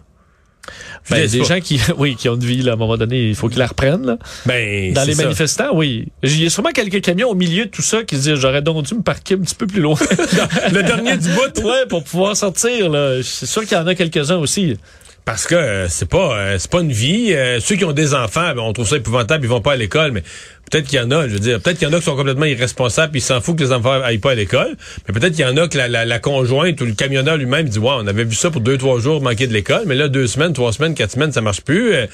Ben, 1.09 1.23
dis, 1.23 1.29
c'est 1.29 1.37
des 1.37 1.39
pas- 1.39 1.55
gens 1.55 1.59
qui, 1.61 1.79
oui, 1.97 2.15
qui 2.15 2.29
ont 2.29 2.35
une 2.35 2.45
vie, 2.45 2.61
là, 2.61 2.73
à 2.73 2.75
un 2.75 2.77
moment 2.77 2.95
donné, 2.95 3.29
il 3.29 3.35
faut 3.35 3.49
qu'ils 3.49 3.57
la 3.57 3.65
reprennent. 3.67 4.05
Là. 4.05 4.17
ben, 4.45 4.93
Dans 4.93 5.03
les 5.03 5.15
ça. 5.15 5.23
manifestants, 5.23 5.71
oui. 5.75 6.07
Il 6.21 6.43
y 6.43 6.45
a 6.45 6.49
sûrement 6.51 6.69
quelques 6.71 7.01
camions 7.01 7.29
au 7.29 7.35
milieu 7.35 7.65
de 7.65 7.69
tout 7.71 7.81
ça 7.81 8.03
qui 8.03 8.15
se 8.17 8.21
disent 8.21 8.35
j'aurais 8.35 8.61
donc 8.61 8.85
dû 8.85 8.93
me 8.93 9.01
parquer 9.01 9.33
un 9.33 9.39
petit 9.39 9.55
peu 9.55 9.65
plus 9.65 9.81
loin. 9.81 9.95
Le 10.71 10.83
dernier 10.83 11.17
du 11.17 11.27
bout. 11.29 11.59
ouais, 11.63 11.87
pour 11.89 12.03
pouvoir 12.03 12.37
sortir. 12.37 12.89
là. 12.89 13.19
C'est 13.23 13.47
sûr 13.47 13.63
qu'il 13.63 13.75
y 13.75 13.81
en 13.81 13.87
a 13.87 13.95
quelques-uns 13.95 14.37
aussi. 14.37 14.77
Parce 15.25 15.45
que 15.47 15.55
euh, 15.55 15.87
c'est 15.87 16.07
pas 16.09 16.35
euh, 16.35 16.55
c'est 16.59 16.69
pas 16.69 16.81
une 16.81 16.91
vie. 16.91 17.33
Euh, 17.33 17.59
ceux 17.59 17.75
qui 17.75 17.85
ont 17.85 17.91
des 17.93 18.13
enfants, 18.13 18.53
ben, 18.55 18.59
on 18.59 18.73
trouve 18.73 18.87
ça 18.87 18.97
épouvantable, 18.97 19.45
ils 19.45 19.49
vont 19.49 19.61
pas 19.61 19.73
à 19.73 19.75
l'école, 19.75 20.11
mais 20.11 20.23
peut-être 20.71 20.87
qu'il 20.87 20.99
y 20.99 21.01
en 21.01 21.11
a, 21.11 21.27
je 21.27 21.33
veux 21.33 21.39
dire, 21.39 21.59
peut-être 21.61 21.77
qu'il 21.77 21.87
y 21.87 21.91
en 21.91 21.93
a 21.93 21.99
qui 21.99 22.05
sont 22.05 22.15
complètement 22.15 22.45
irresponsables, 22.45 23.11
puis 23.11 23.19
ils 23.19 23.23
s'en 23.23 23.41
foutent 23.41 23.57
que 23.57 23.63
les 23.63 23.73
enfants 23.73 24.01
aillent 24.01 24.17
pas 24.17 24.31
à 24.31 24.35
l'école. 24.35 24.77
Mais 25.07 25.13
peut-être 25.13 25.35
qu'il 25.35 25.45
y 25.45 25.47
en 25.47 25.57
a 25.57 25.67
que 25.67 25.77
la, 25.77 25.87
la, 25.87 26.05
la 26.05 26.19
conjointe 26.19 26.79
ou 26.81 26.85
le 26.85 26.93
camionneur 26.93 27.37
lui-même 27.37 27.67
dit 27.67 27.79
Ouais, 27.79 27.93
on 27.95 28.07
avait 28.07 28.23
vu 28.23 28.35
ça 28.35 28.49
pour 28.49 28.61
deux, 28.61 28.77
trois 28.77 28.99
jours 28.99 29.21
manquer 29.21 29.47
de 29.47 29.53
l'école, 29.53 29.83
mais 29.85 29.95
là, 29.95 30.07
deux 30.07 30.27
semaines, 30.27 30.53
trois 30.53 30.73
semaines, 30.73 30.95
quatre 30.95 31.11
semaines, 31.11 31.31
ça 31.31 31.41
marche 31.41 31.61
plus. 31.61 31.93
Euh, 31.93 32.07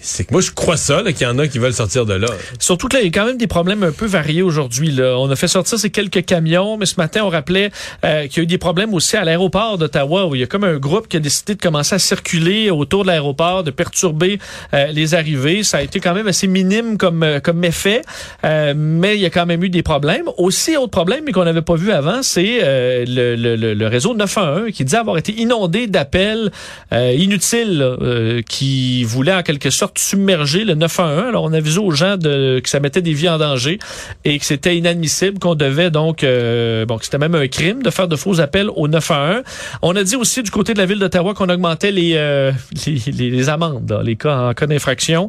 c'est 0.00 0.24
que 0.24 0.32
moi 0.32 0.40
je 0.40 0.50
crois 0.50 0.76
ça, 0.76 1.02
qu'il 1.02 1.22
y 1.22 1.26
en 1.26 1.38
a 1.38 1.46
qui 1.46 1.58
veulent 1.58 1.74
sortir 1.74 2.06
de 2.06 2.14
là. 2.14 2.28
Surtout 2.58 2.88
que 2.88 2.96
là, 2.96 3.02
il 3.02 3.06
y 3.06 3.08
a 3.08 3.12
quand 3.12 3.26
même 3.26 3.36
des 3.36 3.46
problèmes 3.46 3.82
un 3.82 3.92
peu 3.92 4.06
variés 4.06 4.42
aujourd'hui. 4.42 4.98
On 5.00 5.30
a 5.30 5.36
fait 5.36 5.48
sortir 5.48 5.78
ces 5.78 5.90
quelques 5.90 6.24
camions, 6.24 6.76
mais 6.76 6.86
ce 6.86 6.96
matin, 6.96 7.22
on 7.24 7.28
rappelait 7.28 7.70
euh, 8.04 8.26
qu'il 8.26 8.38
y 8.38 8.40
a 8.40 8.42
eu 8.44 8.46
des 8.46 8.58
problèmes 8.58 8.94
aussi 8.94 9.16
à 9.16 9.24
l'aéroport 9.24 9.78
d'Ottawa, 9.78 10.26
où 10.26 10.34
il 10.34 10.40
y 10.40 10.44
a 10.44 10.46
comme 10.46 10.64
un 10.64 10.78
groupe 10.78 11.08
qui 11.08 11.16
a 11.16 11.20
décidé 11.20 11.54
de 11.54 11.60
commencer 11.60 11.94
à 11.94 11.98
circuler 11.98 12.70
autour 12.70 13.02
de 13.02 13.08
l'aéroport, 13.08 13.62
de 13.62 13.70
perturber 13.70 14.38
euh, 14.74 14.86
les 14.86 15.14
arrivées. 15.14 15.62
Ça 15.62 15.78
a 15.78 15.82
été 15.82 16.00
quand 16.00 16.14
même 16.14 16.28
assez 16.28 16.46
minime 16.46 16.96
comme, 16.96 17.22
euh, 17.22 17.40
comme 17.40 17.62
effet, 17.64 17.99
euh, 18.44 18.74
mais 18.76 19.16
il 19.16 19.20
y 19.20 19.26
a 19.26 19.30
quand 19.30 19.46
même 19.46 19.62
eu 19.62 19.68
des 19.68 19.82
problèmes. 19.82 20.26
Aussi, 20.38 20.76
autre 20.76 20.90
problème, 20.90 21.24
mais 21.26 21.32
qu'on 21.32 21.44
n'avait 21.44 21.62
pas 21.62 21.74
vu 21.74 21.92
avant, 21.92 22.22
c'est 22.22 22.60
euh, 22.62 23.04
le, 23.06 23.36
le, 23.36 23.74
le, 23.74 23.86
réseau 23.86 24.14
911 24.14 24.70
qui 24.72 24.84
dit 24.84 24.96
avoir 24.96 25.18
été 25.18 25.32
inondé 25.32 25.86
d'appels 25.86 26.50
euh, 26.92 27.12
inutiles, 27.12 27.82
euh, 27.82 28.42
qui 28.42 29.04
voulaient 29.04 29.34
en 29.34 29.42
quelque 29.42 29.70
sorte 29.70 29.90
porte 29.90 29.98
submergée, 29.98 30.64
le 30.64 30.74
911. 30.74 31.28
Alors, 31.28 31.44
on 31.44 31.52
a 31.52 31.56
avisé 31.56 31.78
aux 31.78 31.90
gens 31.90 32.16
de, 32.16 32.60
que 32.60 32.68
ça 32.68 32.80
mettait 32.80 33.02
des 33.02 33.12
vies 33.12 33.28
en 33.28 33.38
danger 33.38 33.78
et 34.24 34.38
que 34.38 34.44
c'était 34.44 34.76
inadmissible, 34.76 35.38
qu'on 35.38 35.54
devait 35.54 35.90
donc, 35.90 36.22
euh, 36.22 36.86
bon, 36.86 36.98
que 36.98 37.04
c'était 37.04 37.18
même 37.18 37.34
un 37.34 37.48
crime 37.48 37.82
de 37.82 37.90
faire 37.90 38.08
de 38.08 38.16
faux 38.16 38.40
appels 38.40 38.68
au 38.74 38.88
911. 38.88 39.42
On 39.82 39.96
a 39.96 40.02
dit 40.04 40.16
aussi 40.16 40.42
du 40.42 40.50
côté 40.50 40.74
de 40.74 40.78
la 40.78 40.86
ville 40.86 40.98
d'Ottawa 40.98 41.34
qu'on 41.34 41.48
augmentait 41.48 41.90
les, 41.90 42.12
euh, 42.14 42.52
les, 42.86 43.30
les, 43.30 43.48
amendes, 43.48 44.00
les 44.04 44.16
cas 44.16 44.36
en 44.36 44.54
cas 44.54 44.66
d'infraction, 44.66 45.28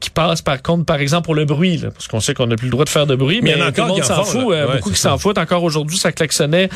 qui 0.00 0.10
passent 0.10 0.42
par 0.42 0.62
contre, 0.62 0.84
par 0.84 1.00
exemple, 1.00 1.24
pour 1.24 1.34
le 1.34 1.44
bruit, 1.44 1.78
là, 1.78 1.88
parce 1.98 2.08
qu'on 2.08 2.20
sait 2.20 2.32
qu'on 2.32 2.46
n'a 2.46 2.56
plus 2.56 2.66
le 2.66 2.70
droit 2.70 2.84
de 2.84 2.90
faire 2.90 3.06
de 3.06 3.16
bruit, 3.16 3.40
mais, 3.42 3.54
tout 3.72 3.82
le 3.82 3.88
monde 3.88 4.04
s'en 4.04 4.24
fout. 4.24 4.54
beaucoup 4.72 4.90
qui 4.90 4.98
s'en 4.98 5.18
foutent. 5.18 5.38
Encore 5.38 5.64
aujourd'hui, 5.64 5.98
ça 5.98 6.12
klaxonnait 6.12 6.68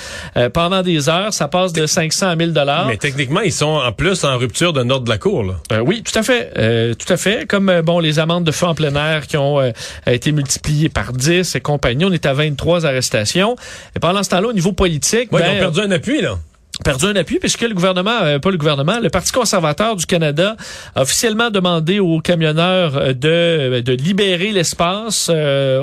pendant 0.52 0.82
des 0.82 1.08
heures. 1.08 1.32
Ça 1.32 1.48
passe 1.48 1.72
de 1.72 1.86
500 1.86 2.28
à 2.28 2.36
1000 2.36 2.52
dollars. 2.52 2.86
Mais 2.86 2.96
techniquement, 2.96 3.40
ils 3.40 3.52
sont 3.52 3.66
en 3.66 3.92
plus 3.92 4.24
en 4.24 4.36
rupture 4.36 4.72
de 4.72 4.80
ordre 4.80 5.04
de 5.04 5.10
la 5.10 5.18
cour. 5.18 5.44
Là. 5.44 5.82
oui, 5.82 6.02
tout 6.02 6.18
à 6.18 6.22
fait. 6.22 6.94
tout 6.96 7.12
à 7.12 7.16
fait. 7.16 7.46
Comme, 7.48 7.82
bon, 7.82 8.00
les 8.00 8.18
amendes 8.18 8.44
de 8.44 8.52
feu 8.52 8.66
en 8.66 8.74
plein 8.74 8.94
air 8.94 9.26
qui 9.26 9.36
ont 9.36 9.60
été 10.06 10.32
multipliées 10.32 10.88
par 10.88 11.12
10 11.12 11.54
et 11.54 11.60
compagnie. 11.60 12.04
On 12.04 12.12
est 12.12 12.26
à 12.26 12.34
23 12.34 12.84
arrestations. 12.84 13.56
Et 13.96 14.00
pendant 14.00 14.22
ce 14.22 14.30
temps-là, 14.30 14.48
au 14.48 14.52
niveau 14.52 14.72
politique... 14.72 15.28
Oui, 15.32 15.40
ils 15.44 15.50
ont 15.50 15.52
ben, 15.52 15.58
perdu 15.58 15.80
un 15.80 15.90
appui, 15.90 16.20
là 16.20 16.38
perdu 16.82 17.06
un 17.06 17.16
appui 17.16 17.38
puisque 17.38 17.62
le 17.62 17.74
gouvernement, 17.74 18.22
euh, 18.22 18.38
pas 18.38 18.50
le 18.50 18.56
gouvernement, 18.56 18.98
le 19.00 19.10
Parti 19.10 19.32
conservateur 19.32 19.96
du 19.96 20.06
Canada 20.06 20.56
a 20.94 21.02
officiellement 21.02 21.50
demandé 21.50 21.98
aux 21.98 22.20
camionneurs 22.20 22.96
euh, 22.96 23.12
de, 23.12 23.28
euh, 23.28 23.82
de 23.82 23.92
libérer 23.92 24.52
l'espace. 24.52 25.30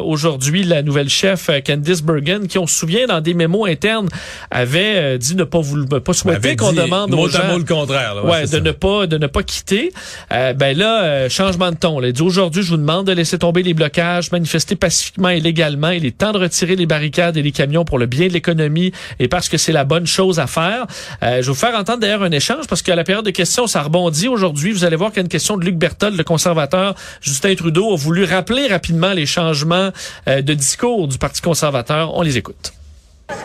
Aujourd'hui, 0.04 0.64
la 0.64 0.82
nouvelle 0.84 1.10
chef 1.10 1.50
Candice 1.66 2.02
Bergen, 2.02 2.48
qui 2.48 2.58
on 2.58 2.68
se 2.68 2.76
souvient 2.76 3.08
dans 3.08 3.22
des 3.22 3.34
mémos 3.34 3.68
internes, 3.70 4.10
avait 4.52 5.18
dit 5.18 5.36
ne 5.36 5.44
pas, 5.44 5.60
vouloir, 5.60 6.02
pas 6.02 6.14
souhaiter 6.14 6.56
qu'on 6.56 6.74
demande 6.74 7.14
aux 7.14 7.28
gens, 7.28 7.58
le 7.58 7.64
contraire, 7.64 8.16
là, 8.16 8.24
ouais, 8.24 8.48
de 8.48 8.60
ne 8.60 8.72
pas 8.72 9.08
de 9.08 9.18
ne 9.18 9.28
pas 9.28 9.44
quitter. 9.44 9.92
ben 10.30 10.78
là, 10.78 11.30
changement 11.30 11.72
de 11.72 11.78
ton. 11.78 12.02
Elle 12.02 12.14
dit 12.14 12.22
aujourd'hui, 12.22 12.64
je 12.64 12.70
vous 12.70 12.78
demande 12.78 13.08
de 13.08 13.12
laisser 13.12 13.38
tomber 13.38 13.64
les 13.64 13.74
blocages, 13.74 14.32
manifester 14.32 14.76
pacifiquement 14.76 15.30
et 15.30 15.40
légalement. 15.40 15.90
Il 15.90 16.06
est 16.06 16.18
temps 16.18 16.32
de 16.32 16.40
retirer 16.40 16.76
les 16.76 16.86
barricades 16.86 17.38
et 17.38 17.42
les 17.42 17.52
camions 17.52 17.86
pour 17.86 18.00
le 18.00 18.06
bien 18.06 18.28
de 18.28 18.34
l'économie 18.34 18.92
et 19.20 19.28
parce 19.28 19.50
que 19.50 19.58
c'est 19.58 19.74
la 19.74 19.84
bonne 19.84 20.08
chose 20.08 20.40
à 20.40 20.48
faire. 20.48 20.88
Euh, 21.24 21.38
je 21.38 21.42
vais 21.42 21.42
vous 21.42 21.56
faire 21.56 21.76
entendre 21.76 22.00
d'ailleurs 22.00 22.24
un 22.24 22.32
échange 22.32 22.68
parce 22.68 22.82
qu'à 22.82 22.96
la 22.96 23.04
période 23.04 23.26
de 23.26 23.32
questions, 23.32 23.68
ça 23.68 23.82
rebondit 23.82 24.28
aujourd'hui. 24.28 24.72
Vous 24.72 24.86
allez 24.86 24.96
voir 24.96 25.12
qu'il 25.12 25.18
y 25.18 25.20
a 25.20 25.24
une 25.24 25.30
question 25.30 25.58
de 25.58 25.66
Luc 25.66 25.76
Berthold, 25.76 26.18
le 26.18 26.24
conservateur. 26.24 26.96
Justin 27.22 27.56
Trudeau 27.56 27.94
a 27.94 27.96
voulu 27.96 28.24
rappeler 28.24 28.68
rapidement 28.68 29.14
les 29.14 29.26
changements 29.26 29.92
euh, 30.28 30.42
de 30.42 30.54
discours 30.54 31.08
du 31.08 31.18
Parti 31.18 31.42
conservateur. 31.42 32.16
On 32.16 32.22
les 32.22 32.38
écoute. 32.38 32.74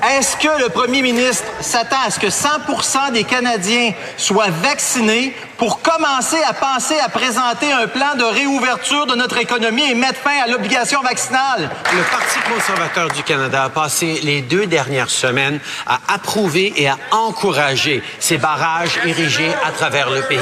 Est-ce 0.03 0.37
que 0.37 0.63
le 0.63 0.71
premier 0.71 1.03
ministre 1.03 1.45
s'attend 1.61 1.97
à 2.07 2.11
ce 2.11 2.19
que 2.19 2.29
100% 2.29 3.13
des 3.13 3.25
Canadiens 3.25 3.93
soient 4.17 4.51
vaccinés 4.51 5.35
pour 5.65 5.81
commencer 5.81 6.43
à 6.47 6.53
penser 6.53 6.95
à 7.03 7.09
présenter 7.09 7.73
un 7.73 7.87
plan 7.87 8.17
de 8.19 8.23
réouverture 8.23 9.07
de 9.07 9.15
notre 9.15 9.39
économie 9.39 9.91
et 9.91 9.95
mettre 9.95 10.21
fin 10.21 10.43
à 10.45 10.47
l'obligation 10.47 11.01
vaccinale? 11.01 11.71
Le 11.91 12.03
Parti 12.03 12.39
conservateur 12.53 13.09
du 13.09 13.23
Canada 13.23 13.65
a 13.65 13.69
passé 13.71 14.21
les 14.23 14.43
deux 14.43 14.67
dernières 14.67 15.09
semaines 15.09 15.61
à 15.87 16.01
approuver 16.13 16.75
et 16.77 16.87
à 16.87 16.99
encourager 17.13 18.03
ces 18.19 18.37
barrages 18.37 19.01
érigés 19.07 19.55
à 19.67 19.71
travers 19.71 20.11
le 20.11 20.21
pays. 20.21 20.37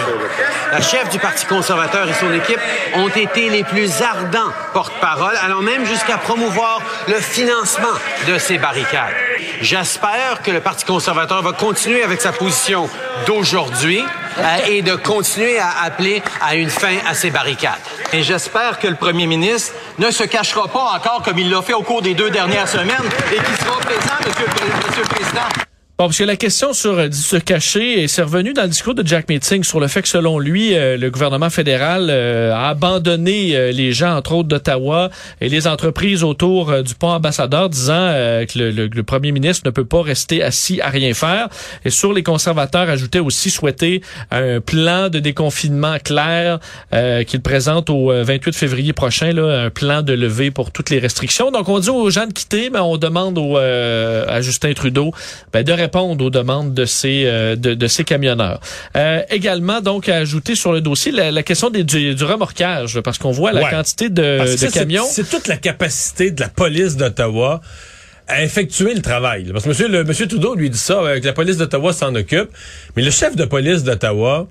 La 0.72 0.80
chef 0.80 1.08
du 1.10 1.20
Parti 1.20 1.46
conservateur 1.46 2.08
et 2.08 2.14
son 2.14 2.32
équipe 2.32 2.58
ont 2.96 3.06
été 3.06 3.48
les 3.48 3.62
plus 3.62 4.02
ardents 4.02 4.50
porte-parole, 4.72 5.36
allant 5.40 5.62
même 5.62 5.86
jusqu'à 5.86 6.18
promouvoir 6.18 6.82
le 7.06 7.14
financement 7.14 7.94
de 8.26 8.38
ces 8.38 8.58
barricades. 8.58 9.14
J'espère 9.60 10.42
que 10.42 10.50
le 10.50 10.58
Parti 10.58 10.84
conservateur 10.84 11.42
va 11.42 11.52
continuer 11.52 12.02
avec 12.02 12.20
sa 12.20 12.32
position 12.32 12.90
d'aujourd'hui 13.28 14.02
et 14.68 14.82
de 14.82 14.94
continuer 14.94 15.58
à 15.58 15.82
appeler 15.84 16.22
à 16.40 16.54
une 16.56 16.70
fin 16.70 16.96
à 17.06 17.14
ces 17.14 17.30
barricades. 17.30 17.72
Et 18.12 18.22
j'espère 18.22 18.78
que 18.78 18.88
le 18.88 18.96
premier 18.96 19.26
ministre 19.26 19.72
ne 19.98 20.10
se 20.10 20.24
cachera 20.24 20.68
pas 20.68 20.92
encore 20.96 21.22
comme 21.24 21.38
il 21.38 21.50
l'a 21.50 21.62
fait 21.62 21.74
au 21.74 21.82
cours 21.82 22.02
des 22.02 22.14
deux 22.14 22.30
dernières 22.30 22.68
semaines 22.68 23.08
et 23.32 23.36
qu'il 23.36 23.56
sera 23.56 23.78
présent, 23.80 24.14
Monsieur, 24.26 24.46
Monsieur 24.86 25.02
le 25.02 25.08
Président. 25.08 25.71
Bon, 26.02 26.08
parce 26.08 26.18
que 26.18 26.24
la 26.24 26.34
question 26.34 26.72
sur 26.72 26.98
euh, 26.98 27.12
se 27.12 27.36
cacher, 27.36 28.08
c'est 28.08 28.22
revenu 28.22 28.54
dans 28.54 28.62
le 28.62 28.68
discours 28.70 28.96
de 28.96 29.06
Jack 29.06 29.28
Meeting 29.28 29.62
sur 29.62 29.78
le 29.78 29.86
fait 29.86 30.02
que 30.02 30.08
selon 30.08 30.40
lui, 30.40 30.74
euh, 30.74 30.96
le 30.96 31.10
gouvernement 31.12 31.48
fédéral 31.48 32.08
euh, 32.10 32.52
a 32.52 32.70
abandonné 32.70 33.70
les 33.70 33.92
gens, 33.92 34.16
entre 34.16 34.32
autres 34.32 34.48
d'Ottawa, 34.48 35.10
et 35.40 35.48
les 35.48 35.68
entreprises 35.68 36.24
autour 36.24 36.82
du 36.82 36.96
pont 36.96 37.10
ambassadeur, 37.10 37.68
disant 37.68 38.08
que 38.48 38.58
le, 38.58 39.02
premier 39.04 39.30
ministre 39.30 39.62
ne 39.64 39.70
peut 39.70 39.84
pas 39.84 40.02
rester 40.02 40.42
assis 40.42 40.80
à 40.80 40.88
rien 40.88 41.14
faire. 41.14 41.48
Et 41.84 41.90
sur 41.90 42.12
les 42.12 42.24
conservateurs, 42.24 42.88
ajoutait 42.88 43.20
aussi 43.20 43.50
souhaiter 43.50 44.02
un 44.32 44.60
plan 44.60 45.08
de 45.08 45.20
déconfinement 45.20 45.98
clair 46.02 46.58
qu'il 47.26 47.42
présente 47.42 47.90
au 47.90 48.12
28 48.12 48.54
février 48.54 48.92
prochain, 48.92 49.32
là, 49.32 49.64
un 49.64 49.70
plan 49.70 50.02
de 50.02 50.12
levée 50.12 50.50
pour 50.50 50.72
toutes 50.72 50.90
les 50.90 50.98
restrictions. 50.98 51.50
Donc 51.50 51.68
on 51.68 51.78
dit 51.78 51.90
aux 51.90 52.10
gens 52.10 52.26
de 52.26 52.32
quitter, 52.32 52.70
mais 52.70 52.80
on 52.80 52.96
demande 52.96 53.38
au, 53.38 53.56
à 53.56 54.40
Justin 54.40 54.72
Trudeau 54.72 55.12
ben, 55.52 55.62
de 55.62 55.72
répondre 55.72 55.91
aux 56.00 56.30
demandes 56.30 56.74
de 56.74 56.84
ces 56.84 57.24
euh, 57.26 57.56
de, 57.56 57.74
de, 57.74 57.86
ces 57.86 58.04
camionneurs. 58.04 58.60
Euh, 58.96 59.22
également, 59.30 59.80
donc, 59.80 60.08
à 60.08 60.16
ajouter 60.16 60.54
sur 60.54 60.72
le 60.72 60.80
dossier 60.80 61.12
la, 61.12 61.42
question 61.42 61.70
des, 61.70 61.84
du, 61.84 62.14
remorquage, 62.24 63.00
parce 63.00 63.18
qu'on 63.18 63.30
voit 63.30 63.52
la 63.52 63.68
quantité 63.70 64.08
de, 64.08 64.38
de 64.40 64.70
camions. 64.70 65.04
C'est 65.08 65.28
toute 65.28 65.48
la 65.48 65.56
capacité 65.56 66.30
de 66.30 66.40
la 66.40 66.48
police 66.48 66.96
d'Ottawa 66.96 67.60
à 68.28 68.42
effectuer 68.42 68.94
le 68.94 69.02
travail. 69.02 69.44
Parce 69.52 69.64
que 69.64 69.68
monsieur, 69.70 69.88
le, 69.88 70.04
monsieur 70.04 70.26
Trudeau 70.26 70.54
lui 70.54 70.70
dit 70.70 70.78
ça, 70.78 70.94
euh, 71.02 71.20
que 71.20 71.26
la 71.26 71.32
police 71.32 71.56
d'Ottawa 71.56 71.92
s'en 71.92 72.14
occupe, 72.14 72.48
mais 72.96 73.02
le 73.02 73.10
chef 73.10 73.36
de 73.36 73.44
police 73.44 73.82
d'Ottawa, 73.82 74.46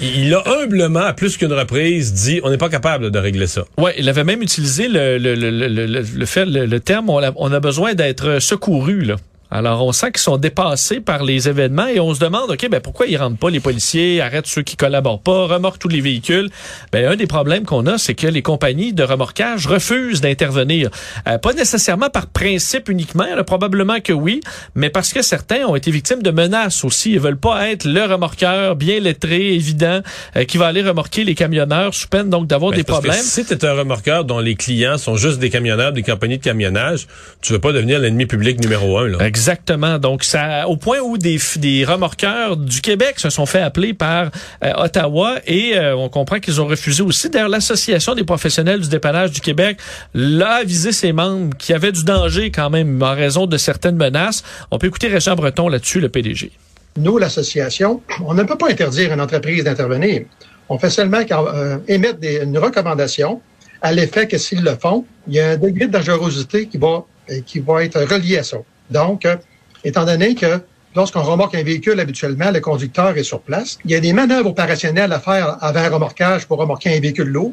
il 0.00 0.34
a 0.34 0.42
humblement, 0.46 1.00
à 1.00 1.12
plus 1.12 1.36
qu'une 1.36 1.52
reprise, 1.52 2.12
dit 2.12 2.40
on 2.42 2.50
n'est 2.50 2.58
pas 2.58 2.68
capable 2.68 3.10
de 3.10 3.18
régler 3.18 3.46
ça. 3.46 3.64
Ouais, 3.78 3.94
il 3.98 4.08
avait 4.08 4.24
même 4.24 4.42
utilisé 4.42 4.88
le, 4.88 5.18
le, 5.18 5.34
le, 5.34 5.50
le, 5.50 5.86
le, 5.86 6.26
fait, 6.26 6.46
le, 6.46 6.80
terme 6.80 7.10
on 7.10 7.22
a, 7.22 7.32
on 7.36 7.52
a 7.52 7.60
besoin 7.60 7.94
d'être 7.94 8.40
secouru. 8.40 9.02
Là. 9.02 9.16
Alors, 9.54 9.84
on 9.86 9.92
sent 9.92 10.12
qu'ils 10.12 10.22
sont 10.22 10.38
dépassés 10.38 11.00
par 11.00 11.24
les 11.24 11.46
événements 11.46 11.86
et 11.86 12.00
on 12.00 12.14
se 12.14 12.20
demande, 12.20 12.50
OK, 12.50 12.70
ben 12.70 12.80
pourquoi 12.80 13.06
ils 13.06 13.18
rentrent 13.18 13.36
pas 13.36 13.50
les 13.50 13.60
policiers, 13.60 14.22
arrêtent 14.22 14.46
ceux 14.46 14.62
qui 14.62 14.76
collaborent 14.76 15.20
pas, 15.20 15.46
remorquent 15.46 15.78
tous 15.78 15.88
les 15.88 16.00
véhicules? 16.00 16.48
Ben, 16.90 17.06
un 17.06 17.16
des 17.16 17.26
problèmes 17.26 17.66
qu'on 17.66 17.86
a, 17.86 17.98
c'est 17.98 18.14
que 18.14 18.26
les 18.26 18.40
compagnies 18.40 18.94
de 18.94 19.02
remorquage 19.02 19.66
refusent 19.66 20.22
d'intervenir. 20.22 20.88
Euh, 21.28 21.36
pas 21.36 21.52
nécessairement 21.52 22.08
par 22.08 22.28
principe 22.28 22.88
uniquement, 22.88 23.26
probablement 23.46 24.00
que 24.00 24.14
oui, 24.14 24.40
mais 24.74 24.88
parce 24.88 25.12
que 25.12 25.20
certains 25.20 25.66
ont 25.66 25.76
été 25.76 25.90
victimes 25.90 26.22
de 26.22 26.30
menaces 26.30 26.82
aussi. 26.82 27.12
Ils 27.12 27.20
veulent 27.20 27.36
pas 27.36 27.68
être 27.68 27.84
le 27.84 28.04
remorqueur 28.04 28.74
bien 28.74 29.00
lettré, 29.00 29.52
évident, 29.52 30.00
euh, 30.36 30.44
qui 30.44 30.56
va 30.56 30.68
aller 30.68 30.82
remorquer 30.82 31.24
les 31.24 31.34
camionneurs 31.34 31.92
sous 31.92 32.08
peine 32.08 32.30
donc 32.30 32.46
d'avoir 32.46 32.70
ben, 32.70 32.78
des 32.78 32.84
problèmes. 32.84 33.20
si 33.20 33.44
tu 33.44 33.52
es 33.52 33.64
un 33.66 33.74
remorqueur 33.74 34.24
dont 34.24 34.38
les 34.38 34.54
clients 34.54 34.96
sont 34.96 35.16
juste 35.16 35.40
des 35.40 35.50
camionneurs, 35.50 35.92
des 35.92 36.02
compagnies 36.02 36.38
de 36.38 36.42
camionnage, 36.42 37.06
tu 37.42 37.52
veux 37.52 37.58
pas 37.58 37.72
devenir 37.72 37.98
l'ennemi 37.98 38.24
public 38.24 38.58
numéro 38.58 38.96
un. 38.96 39.08
Là. 39.08 39.18
Exactement. 39.42 39.98
Donc, 39.98 40.22
ça, 40.22 40.68
au 40.68 40.76
point 40.76 41.00
où 41.00 41.18
des, 41.18 41.84
remorqueurs 41.84 42.56
du 42.56 42.80
Québec 42.80 43.18
se 43.18 43.28
sont 43.28 43.44
fait 43.44 43.60
appeler 43.60 43.92
par 43.92 44.30
euh, 44.62 44.72
Ottawa 44.76 45.40
et 45.48 45.76
euh, 45.76 45.96
on 45.96 46.08
comprend 46.08 46.38
qu'ils 46.38 46.60
ont 46.60 46.66
refusé 46.68 47.02
aussi. 47.02 47.28
D'ailleurs, 47.28 47.48
l'Association 47.48 48.14
des 48.14 48.22
professionnels 48.22 48.78
du 48.78 48.88
dépannage 48.88 49.32
du 49.32 49.40
Québec 49.40 49.78
l'a 50.14 50.58
avisé 50.58 50.92
ses 50.92 51.12
membres 51.12 51.56
qu'il 51.56 51.72
y 51.72 51.76
avait 51.76 51.90
du 51.90 52.04
danger 52.04 52.52
quand 52.52 52.70
même 52.70 53.02
en 53.02 53.16
raison 53.16 53.46
de 53.46 53.56
certaines 53.56 53.96
menaces. 53.96 54.44
On 54.70 54.78
peut 54.78 54.86
écouter 54.86 55.08
Richard 55.08 55.34
Breton 55.34 55.68
là-dessus, 55.68 55.98
le 55.98 56.08
PDG. 56.08 56.52
Nous, 56.96 57.18
l'association, 57.18 58.00
on 58.24 58.34
ne 58.34 58.44
peut 58.44 58.56
pas 58.56 58.70
interdire 58.70 59.12
une 59.12 59.20
entreprise 59.20 59.64
d'intervenir. 59.64 60.22
On 60.68 60.78
fait 60.78 60.90
seulement 60.90 61.18
euh, 61.32 61.78
émettre 61.88 62.20
des, 62.20 62.44
une 62.44 62.58
recommandation 62.58 63.40
à 63.80 63.90
l'effet 63.90 64.28
que 64.28 64.38
s'ils 64.38 64.62
le 64.62 64.76
font, 64.80 65.04
il 65.26 65.34
y 65.34 65.40
a 65.40 65.50
un 65.50 65.56
degré 65.56 65.88
de 65.88 65.92
dangerosité 65.92 66.66
qui 66.66 66.78
va, 66.78 67.04
qui 67.44 67.58
va 67.58 67.82
être 67.82 68.00
relié 68.02 68.38
à 68.38 68.44
ça. 68.44 68.58
Donc, 68.92 69.24
euh, 69.24 69.36
étant 69.84 70.04
donné 70.04 70.34
que 70.34 70.60
lorsqu'on 70.94 71.22
remorque 71.22 71.54
un 71.54 71.62
véhicule, 71.62 71.98
habituellement, 71.98 72.50
le 72.50 72.60
conducteur 72.60 73.16
est 73.16 73.24
sur 73.24 73.40
place, 73.40 73.78
il 73.84 73.90
y 73.90 73.94
a 73.94 74.00
des 74.00 74.12
manœuvres 74.12 74.50
opérationnelles 74.50 75.12
à 75.12 75.20
faire 75.20 75.56
avant 75.60 75.94
remorquage 75.94 76.46
pour 76.46 76.58
remorquer 76.58 76.96
un 76.96 77.00
véhicule 77.00 77.28
lourd 77.28 77.52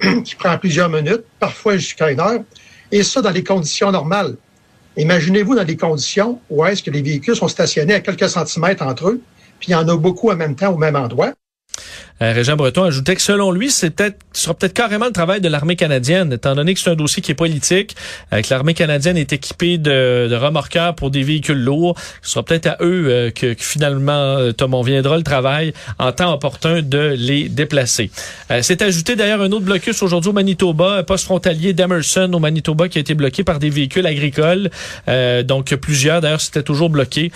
qui 0.24 0.34
prend 0.34 0.58
plusieurs 0.58 0.88
minutes, 0.88 1.24
parfois 1.38 1.76
jusqu'à 1.76 2.10
une 2.10 2.20
heure, 2.20 2.40
et 2.92 3.02
ça 3.02 3.22
dans 3.22 3.30
les 3.30 3.44
conditions 3.44 3.92
normales. 3.92 4.36
Imaginez-vous 4.96 5.54
dans 5.54 5.64
des 5.64 5.76
conditions 5.76 6.40
où 6.50 6.64
est-ce 6.64 6.82
que 6.82 6.90
les 6.90 7.02
véhicules 7.02 7.36
sont 7.36 7.48
stationnés 7.48 7.94
à 7.94 8.00
quelques 8.00 8.28
centimètres 8.28 8.82
entre 8.82 9.08
eux, 9.08 9.20
puis 9.58 9.68
il 9.68 9.72
y 9.72 9.74
en 9.74 9.88
a 9.88 9.96
beaucoup 9.96 10.30
en 10.30 10.36
même 10.36 10.56
temps 10.56 10.72
au 10.72 10.78
même 10.78 10.96
endroit. 10.96 11.32
Euh, 12.22 12.32
Régent 12.32 12.56
Breton 12.56 12.84
ajoutait 12.84 13.16
que 13.16 13.22
selon 13.22 13.50
lui, 13.50 13.70
c'est 13.70 13.90
peut-être 13.90 14.18
ce 14.32 14.44
sera 14.44 14.54
peut-être 14.54 14.74
carrément 14.74 15.06
le 15.06 15.12
travail 15.12 15.40
de 15.40 15.48
l'armée 15.48 15.76
canadienne, 15.76 16.32
étant 16.32 16.54
donné 16.54 16.74
que 16.74 16.80
c'est 16.80 16.90
un 16.90 16.94
dossier 16.94 17.22
qui 17.22 17.32
est 17.32 17.34
politique, 17.34 17.96
euh, 18.32 18.42
que 18.42 18.46
l'armée 18.50 18.74
canadienne 18.74 19.16
est 19.16 19.32
équipée 19.32 19.76
de, 19.76 20.28
de, 20.28 20.36
remorqueurs 20.36 20.94
pour 20.94 21.10
des 21.10 21.22
véhicules 21.22 21.58
lourds. 21.58 21.96
Ce 22.22 22.30
sera 22.30 22.44
peut-être 22.44 22.66
à 22.66 22.76
eux 22.80 23.06
euh, 23.08 23.30
que, 23.30 23.54
finalement, 23.58 24.12
euh, 24.12 24.52
Tom, 24.52 24.74
on 24.74 24.82
viendra 24.82 25.16
le 25.16 25.24
travail 25.24 25.72
en 25.98 26.12
temps 26.12 26.32
opportun 26.32 26.82
de 26.82 27.14
les 27.16 27.48
déplacer. 27.48 28.10
c'est 28.62 28.82
ajouté 28.82 29.16
d'ailleurs 29.16 29.42
un 29.42 29.50
autre 29.52 29.64
blocus 29.64 30.02
aujourd'hui 30.02 30.30
au 30.30 30.32
Manitoba, 30.32 30.98
un 30.98 31.02
poste 31.02 31.24
frontalier 31.24 31.72
d'Emerson 31.72 32.30
au 32.32 32.38
Manitoba 32.38 32.88
qui 32.88 32.98
a 32.98 33.00
été 33.00 33.14
bloqué 33.14 33.44
par 33.44 33.58
des 33.58 33.70
véhicules 33.70 34.06
agricoles. 34.06 34.70
donc 35.44 35.74
plusieurs, 35.76 36.20
d'ailleurs, 36.20 36.40
c'était 36.40 36.62
toujours 36.62 36.90
bloqué 36.90 37.32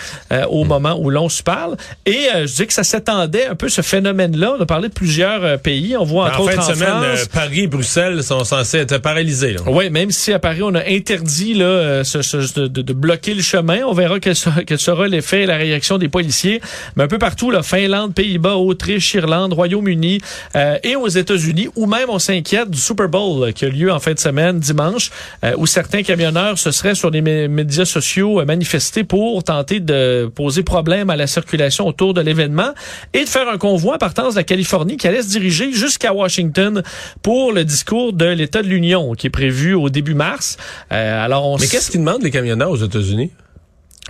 au 0.48 0.64
hmm. 0.64 0.68
moment 0.68 0.98
où 0.98 1.10
l'on 1.10 1.28
se 1.28 1.42
parle. 1.42 1.76
Et 2.06 2.28
je 2.44 2.54
dis 2.54 2.66
que 2.66 2.72
ça 2.72 2.84
s'attendait 2.84 3.46
un 3.46 3.54
peu 3.54 3.68
ce 3.68 3.82
phénomène-là. 3.82 4.56
On 4.74 4.78
parler 4.78 4.88
de 4.88 4.94
plusieurs 4.94 5.44
euh, 5.44 5.56
pays. 5.56 5.96
On 5.96 6.02
voit 6.02 6.26
entre 6.26 6.40
en 6.40 6.42
autres 6.46 6.52
fin 6.54 6.56
de 6.66 6.72
en 6.72 6.74
semaine, 6.74 6.88
France. 6.88 7.20
euh, 7.22 7.26
Paris 7.32 7.60
et 7.60 7.66
Bruxelles 7.68 8.24
sont 8.24 8.42
censés 8.42 8.78
être 8.78 8.98
paralysés. 8.98 9.52
là. 9.52 9.60
Oui, 9.68 9.88
même 9.88 10.10
si 10.10 10.32
à 10.32 10.40
Paris, 10.40 10.62
on 10.64 10.74
a 10.74 10.80
interdit 10.88 11.54
là, 11.54 11.64
euh, 11.64 12.02
ce- 12.02 12.22
ce- 12.22 12.58
de, 12.66 12.92
bloquer 12.92 13.34
le 13.34 13.42
chemin, 13.42 13.82
on 13.86 13.92
verra 13.92 14.18
quel 14.18 14.34
sera, 14.34 14.64
quel 14.64 14.80
sera 14.80 15.06
l'effet 15.06 15.42
et 15.42 15.46
la 15.46 15.56
réaction 15.58 15.96
des 15.98 16.08
policiers. 16.08 16.60
Mais 16.96 17.04
un 17.04 17.06
peu 17.06 17.18
partout, 17.18 17.52
là, 17.52 17.62
Finlande, 17.62 18.14
Pays-Bas, 18.14 18.56
Autriche, 18.56 19.14
Irlande, 19.14 19.52
Royaume-Uni 19.52 20.18
euh, 20.56 20.76
et 20.82 20.96
aux 20.96 21.06
États-Unis, 21.06 21.68
où 21.76 21.86
même 21.86 22.08
on 22.10 22.18
s'inquiète 22.18 22.68
du 22.68 22.78
Super 22.80 23.08
Bowl 23.08 23.52
qui 23.52 23.66
a 23.66 23.68
lieu 23.68 23.92
en 23.92 24.00
fin 24.00 24.12
de 24.14 24.18
semaine, 24.18 24.58
dimanche, 24.58 25.10
euh, 25.44 25.52
où 25.56 25.66
certains 25.66 26.02
camionneurs 26.02 26.58
se 26.58 26.72
seraient 26.72 26.96
sur 26.96 27.10
les 27.10 27.22
mé- 27.22 27.46
médias 27.46 27.84
sociaux 27.84 28.40
euh, 28.40 28.44
manifestés 28.44 29.04
pour 29.04 29.44
tenter 29.44 29.78
de 29.78 30.28
poser 30.34 30.64
problème 30.64 31.10
à 31.10 31.16
la 31.16 31.28
circulation 31.28 31.86
autour 31.86 32.12
de 32.12 32.20
l'événement 32.22 32.72
et 33.12 33.22
de 33.22 33.28
faire 33.28 33.48
un 33.48 33.56
convoi 33.58 33.94
en 33.94 33.98
partance 33.98 34.34
de 34.34 34.40
la 34.40 34.42
Californie 34.42 34.63
qui 34.96 35.06
allait 35.06 35.22
se 35.22 35.28
diriger 35.28 35.72
jusqu'à 35.72 36.12
Washington 36.12 36.82
pour 37.22 37.52
le 37.52 37.64
discours 37.64 38.12
de 38.12 38.26
l'État 38.26 38.62
de 38.62 38.68
l'Union 38.68 39.14
qui 39.14 39.26
est 39.28 39.30
prévu 39.30 39.74
au 39.74 39.88
début 39.88 40.14
mars. 40.14 40.56
Euh, 40.92 41.24
alors 41.24 41.46
on 41.46 41.58
Mais 41.58 41.66
qu'est-ce 41.66 41.90
qu'ils 41.90 42.00
demandent 42.00 42.22
les 42.22 42.30
camionneurs 42.30 42.70
aux 42.70 42.76
États-Unis? 42.76 43.30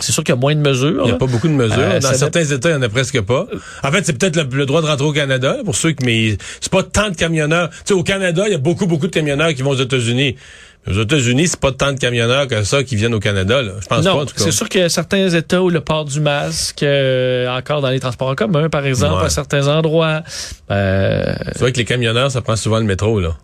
c'est 0.00 0.10
sûr 0.10 0.24
qu'il 0.24 0.34
y 0.34 0.36
a 0.36 0.40
moins 0.40 0.54
de 0.54 0.60
mesures. 0.60 1.02
Il 1.04 1.10
n'y 1.10 1.12
a 1.12 1.16
pas 1.18 1.26
beaucoup 1.26 1.46
de 1.46 1.52
mesures. 1.52 1.78
Euh, 1.78 2.00
Dans 2.00 2.12
certains 2.14 2.44
États, 2.44 2.70
il 2.70 2.72
n'y 2.72 2.78
en 2.78 2.82
a 2.82 2.88
presque 2.88 3.20
pas. 3.20 3.46
En 3.82 3.92
fait, 3.92 4.04
c'est 4.04 4.12
peut-être 4.18 4.36
le, 4.36 4.42
le 4.56 4.66
droit 4.66 4.82
de 4.82 4.86
rentrer 4.86 5.06
au 5.06 5.12
Canada, 5.12 5.58
pour 5.64 5.76
ceux 5.76 5.92
qui, 5.92 6.04
mais 6.04 6.36
c'est 6.60 6.72
pas 6.72 6.82
tant 6.82 7.10
de 7.10 7.14
camionneurs. 7.14 7.70
Tu 7.70 7.76
sais, 7.84 7.94
au 7.94 8.02
Canada, 8.02 8.42
il 8.46 8.52
y 8.52 8.56
a 8.56 8.58
beaucoup, 8.58 8.86
beaucoup 8.86 9.06
de 9.06 9.12
camionneurs 9.12 9.54
qui 9.54 9.62
vont 9.62 9.70
aux 9.70 9.76
États-Unis. 9.80 10.34
Aux 10.86 11.00
États-Unis, 11.00 11.48
c'est 11.48 11.60
pas 11.60 11.72
tant 11.72 11.92
de 11.92 11.98
camionneurs 11.98 12.46
que 12.46 12.62
ça 12.62 12.82
qui 12.84 12.96
viennent 12.96 13.14
au 13.14 13.20
Canada, 13.20 13.62
là. 13.62 13.72
Je 13.80 13.86
pense 13.86 14.04
pas, 14.04 14.12
en 14.12 14.16
Non, 14.18 14.26
tout 14.26 14.34
cas. 14.34 14.44
c'est 14.44 14.50
sûr 14.52 14.68
qu'il 14.68 14.82
y 14.82 14.84
a 14.84 14.88
certains 14.90 15.28
États 15.30 15.62
où 15.62 15.70
le 15.70 15.80
port 15.80 16.04
du 16.04 16.20
masque, 16.20 16.82
euh, 16.82 17.48
encore 17.48 17.80
dans 17.80 17.88
les 17.88 18.00
transports 18.00 18.28
en 18.28 18.34
commun, 18.34 18.68
par 18.68 18.84
exemple, 18.84 19.20
Ouais. 19.20 19.26
à 19.26 19.30
certains 19.30 19.66
endroits. 19.68 20.22
Euh, 20.70 21.34
C'est 21.52 21.60
vrai 21.60 21.72
que 21.72 21.78
les 21.78 21.84
camionneurs, 21.86 22.30
ça 22.30 22.42
prend 22.42 22.56
souvent 22.56 22.78
le 22.78 22.84
métro, 22.84 23.18
là. 23.18 23.36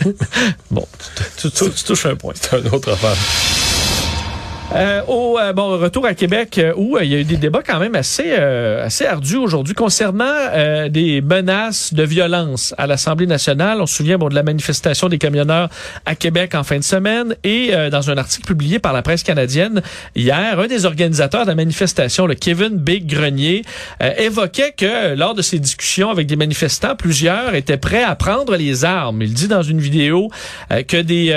bon, 0.70 0.86
tu, 1.38 1.50
touches 1.50 2.06
un 2.06 2.16
point. 2.16 2.34
C'est 2.38 2.58
une 2.58 2.68
autre 2.68 2.90
affaire. 2.92 3.16
Euh, 4.72 5.02
au 5.08 5.36
euh, 5.36 5.52
bon 5.52 5.78
retour 5.78 6.06
à 6.06 6.14
Québec 6.14 6.56
euh, 6.58 6.72
où 6.76 6.96
euh, 6.96 7.02
il 7.02 7.10
y 7.10 7.16
a 7.16 7.18
eu 7.18 7.24
des 7.24 7.36
débats 7.36 7.62
quand 7.66 7.80
même 7.80 7.96
assez 7.96 8.36
euh, 8.38 8.86
assez 8.86 9.04
ardus 9.04 9.36
aujourd'hui 9.36 9.74
concernant 9.74 10.30
des 10.88 11.20
menaces 11.22 11.92
de 11.92 12.04
violence 12.04 12.72
à 12.78 12.86
l'Assemblée 12.86 13.26
nationale. 13.26 13.80
On 13.80 13.86
se 13.86 13.96
souvient 13.96 14.16
bon 14.16 14.28
de 14.28 14.34
la 14.34 14.44
manifestation 14.44 15.08
des 15.08 15.18
camionneurs 15.18 15.68
à 16.06 16.14
Québec 16.14 16.54
en 16.54 16.62
fin 16.62 16.78
de 16.78 16.84
semaine 16.84 17.34
et 17.42 17.72
dans 17.90 18.10
un 18.10 18.16
article 18.16 18.46
publié 18.46 18.78
par 18.78 18.92
la 18.92 19.02
presse 19.02 19.22
canadienne 19.22 19.82
hier, 20.14 20.58
un 20.58 20.66
des 20.66 20.84
organisateurs 20.84 21.42
de 21.42 21.48
la 21.48 21.54
manifestation, 21.54 22.26
le 22.26 22.34
Kevin 22.34 22.76
Big 22.76 23.06
Grenier, 23.06 23.62
évoquait 24.18 24.72
que 24.76 25.14
lors 25.14 25.34
de 25.34 25.42
ces 25.42 25.58
discussions 25.58 26.10
avec 26.10 26.26
des 26.26 26.36
manifestants, 26.36 26.96
plusieurs 26.96 27.54
étaient 27.54 27.76
prêts 27.76 28.04
à 28.04 28.14
prendre 28.14 28.56
les 28.56 28.84
armes. 28.84 29.22
Il 29.22 29.34
dit 29.34 29.48
dans 29.48 29.62
une 29.62 29.80
vidéo 29.80 30.30
que 30.88 31.00
des 31.00 31.30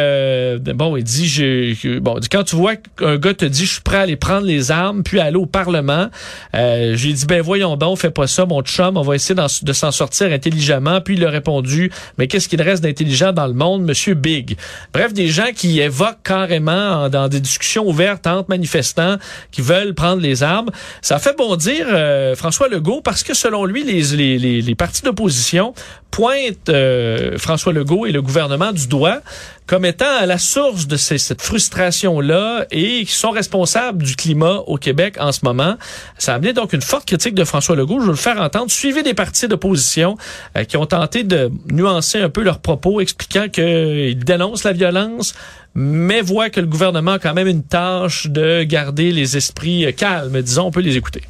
bon, 0.74 0.98
il 0.98 1.04
dit 1.04 1.28
je, 1.28 2.00
bon, 2.00 2.20
quand 2.32 2.44
tu 2.44 2.56
vois 2.56 2.76
qu'un 2.76 3.18
gars 3.24 3.34
te 3.34 3.46
dit 3.46 3.66
je 3.66 3.72
suis 3.74 3.82
prêt 3.82 3.98
à 3.98 4.02
aller 4.02 4.16
prendre 4.16 4.46
les 4.46 4.72
armes 4.72 5.04
puis 5.04 5.20
aller 5.20 5.38
au 5.38 5.46
Parlement, 5.46 6.10
euh, 6.56 6.96
j'ai 6.96 7.14
dit 7.14 7.26
ben 7.26 7.42
voyons 7.42 7.76
donc, 7.78 7.98
fais 7.98 8.12
pas 8.12 8.28
ça 8.28 8.46
mon 8.46 8.62
chum, 8.62 8.98
on 8.98 9.02
va 9.02 9.16
essayer 9.16 9.36
de 9.36 9.74
s'en 9.74 9.92
sortir 9.92 10.32
intelligemment. 10.32 11.00
Puis 11.02 11.16
il 11.16 11.26
a 11.26 11.30
répondu 11.30 11.92
mais 12.18 12.28
qu'est-ce 12.28 12.48
qu'il 12.50 12.62
reste 12.62 12.84
d'intelligent 12.84 13.32
dans 13.34 13.48
le 13.48 13.54
monde, 13.54 13.84
Monsieur 13.84 14.14
Big? 14.14 14.58
Bref, 14.94 15.14
des 15.14 15.30
gens 15.30 15.52
qui 15.56 15.80
évoquent 15.80 16.24
carrément 16.24 16.72
en- 17.04 17.10
dans 17.10 17.28
des 17.28 17.40
discussions 17.40 17.88
ouvertes 17.88 18.28
entre 18.28 18.50
manifestants 18.50 19.18
qui 19.52 19.62
veulent 19.62 19.94
prendre 19.94 20.22
les 20.22 20.44
armes. 20.44 20.70
Ça 21.02 21.20
fait 21.20 21.36
bondir 21.38 21.86
euh, 21.90 22.36
François 22.36 22.68
Legault 22.68 23.02
parce 23.02 23.24
que 23.24 23.34
selon 23.34 23.66
lui, 23.66 23.84
les, 23.84 24.02
les, 24.16 24.38
les, 24.38 24.62
les 24.62 24.76
partis 24.76 25.02
d'opposition 25.04 25.74
pointent 26.12 26.70
euh, 26.70 27.38
François 27.38 27.74
Legault 27.74 28.06
et 28.06 28.12
le 28.12 28.22
gouvernement 28.22 28.72
du 28.72 28.88
doigt 28.88 29.22
comme 29.68 29.86
étant 29.86 30.18
à 30.20 30.26
la 30.26 30.38
source 30.38 30.88
de 30.88 30.98
cette 30.98 31.42
frustration-là 31.42 32.66
et 32.72 33.06
qui 33.06 33.14
sont 33.14 33.32
responsables 33.32 34.04
du 34.04 34.16
climat 34.16 34.64
au 34.68 34.78
Québec 34.78 35.16
en 35.20 35.32
ce 35.32 35.42
moment. 35.44 35.76
Ça 36.18 36.34
a 36.34 36.36
amené 36.36 36.54
donc 36.54 36.74
une 36.74 36.82
forte 36.82 37.06
critique 37.06 37.36
de 37.36 37.44
François 37.44 37.76
Legault. 37.76 38.00
Je 38.00 38.06
veux 38.06 38.12
le 38.12 38.18
faire 38.18 38.42
entendre. 38.42 38.70
Suivez 38.70 39.04
des 39.04 39.14
partis 39.14 39.48
d'opposition 39.48 40.18
euh, 40.58 40.64
qui 40.64 40.78
ont 40.78 40.86
tenté 40.86 41.24
de 41.24 41.52
nuancer 41.72 42.20
un 42.20 42.30
peu 42.30 42.44
leurs 42.44 42.60
propos, 42.60 43.00
expliquant 43.00 43.48
qu'ils 43.50 44.24
dénoncent 44.24 44.64
la 44.64 44.74
violence, 44.74 45.34
mais 45.76 46.22
voient 46.22 46.50
que 46.50 46.60
le 46.60 46.68
gouvernement 46.68 47.14
a 47.14 47.20
quand 47.20 47.34
même 47.34 47.48
une 47.48 47.64
tâche 47.64 48.28
de 48.28 48.64
garder 48.64 49.12
les 49.12 49.38
esprits 49.38 49.86
euh, 49.86 49.92
calmes. 49.92 50.42
Disons, 50.42 50.68
on 50.68 50.72
peut 50.72 50.82
les 50.82 50.98
écouter. 50.98 51.22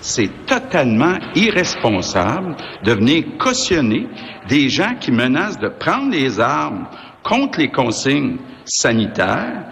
C'est 0.00 0.30
totalement 0.46 1.18
irresponsable 1.34 2.56
de 2.84 2.92
venir 2.92 3.24
cautionner 3.38 4.06
des 4.48 4.68
gens 4.68 4.94
qui 5.00 5.10
menacent 5.10 5.58
de 5.58 5.68
prendre 5.68 6.12
les 6.12 6.38
armes 6.38 6.86
contre 7.28 7.58
les 7.58 7.70
consignes 7.70 8.36
sanitaires 8.64 9.64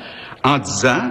en 0.45 0.59
disant 0.59 1.11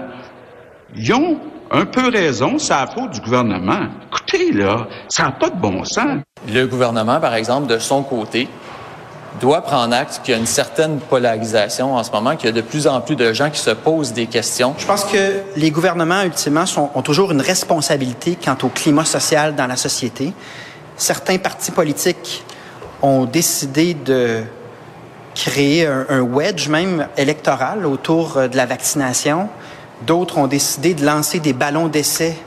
ils 0.96 1.14
ont 1.14 1.38
un 1.72 1.86
peu 1.86 2.10
raison, 2.10 2.60
c'est 2.60 2.74
la 2.74 2.86
faute 2.88 3.12
du 3.12 3.22
gouvernement. 3.22 3.88
Écoutez, 4.12 4.52
là, 4.52 4.88
ça 5.10 5.24
n'a 5.24 5.32
pas 5.32 5.50
de 5.50 5.56
bon 5.60 5.84
sens. 5.86 6.20
Le 6.48 6.66
gouvernement, 6.68 7.20
par 7.20 7.34
exemple, 7.34 7.66
de 7.68 7.80
son 7.80 8.04
côté, 8.04 8.48
doit 9.42 9.62
prendre 9.62 9.96
acte 9.96 10.22
qu'il 10.24 10.34
y 10.34 10.36
a 10.36 10.40
une 10.40 10.46
certaine 10.46 11.00
polarisation 11.00 11.96
en 11.96 12.04
ce 12.04 12.12
moment, 12.12 12.36
qu'il 12.36 12.46
y 12.46 12.50
a 12.50 12.52
de 12.52 12.62
plus 12.62 12.86
en 12.86 13.02
plus 13.02 13.16
de 13.16 13.34
gens 13.34 13.50
qui 13.50 13.60
se 13.60 13.72
posent 13.72 14.14
des 14.14 14.28
questions. 14.28 14.76
Je 14.78 14.86
pense 14.86 15.06
que 15.06 15.42
les 15.56 15.72
gouvernements, 15.72 16.22
ultimement, 16.22 16.68
sont- 16.68 16.92
ont 16.94 17.02
toujours 17.02 17.32
une 17.32 17.42
responsabilité 17.42 18.38
quant 18.44 18.58
au 18.62 18.68
climat 18.70 19.06
social 19.06 19.56
dans 19.56 19.66
la 19.66 19.76
société. 19.78 20.32
Certains 20.96 21.40
partis 21.40 21.72
politiques 21.72 22.44
ont 23.02 23.26
décidé 23.26 23.96
de 23.96 24.44
créer 25.36 25.86
un, 25.86 26.06
un 26.10 26.22
wedge 26.22 26.68
même 26.70 27.08
électoral 27.18 27.86
autour 27.86 28.38
euh, 28.38 28.48
de 28.48 28.58
la 28.58 28.66
vaccination. 28.66 29.50
D'autres 30.06 30.38
ont 30.38 30.48
décidé 30.48 30.94
de 30.94 31.06
lancer 31.06 31.40
des 31.40 31.54
ballons 31.54 31.88
d'essai 31.88 32.38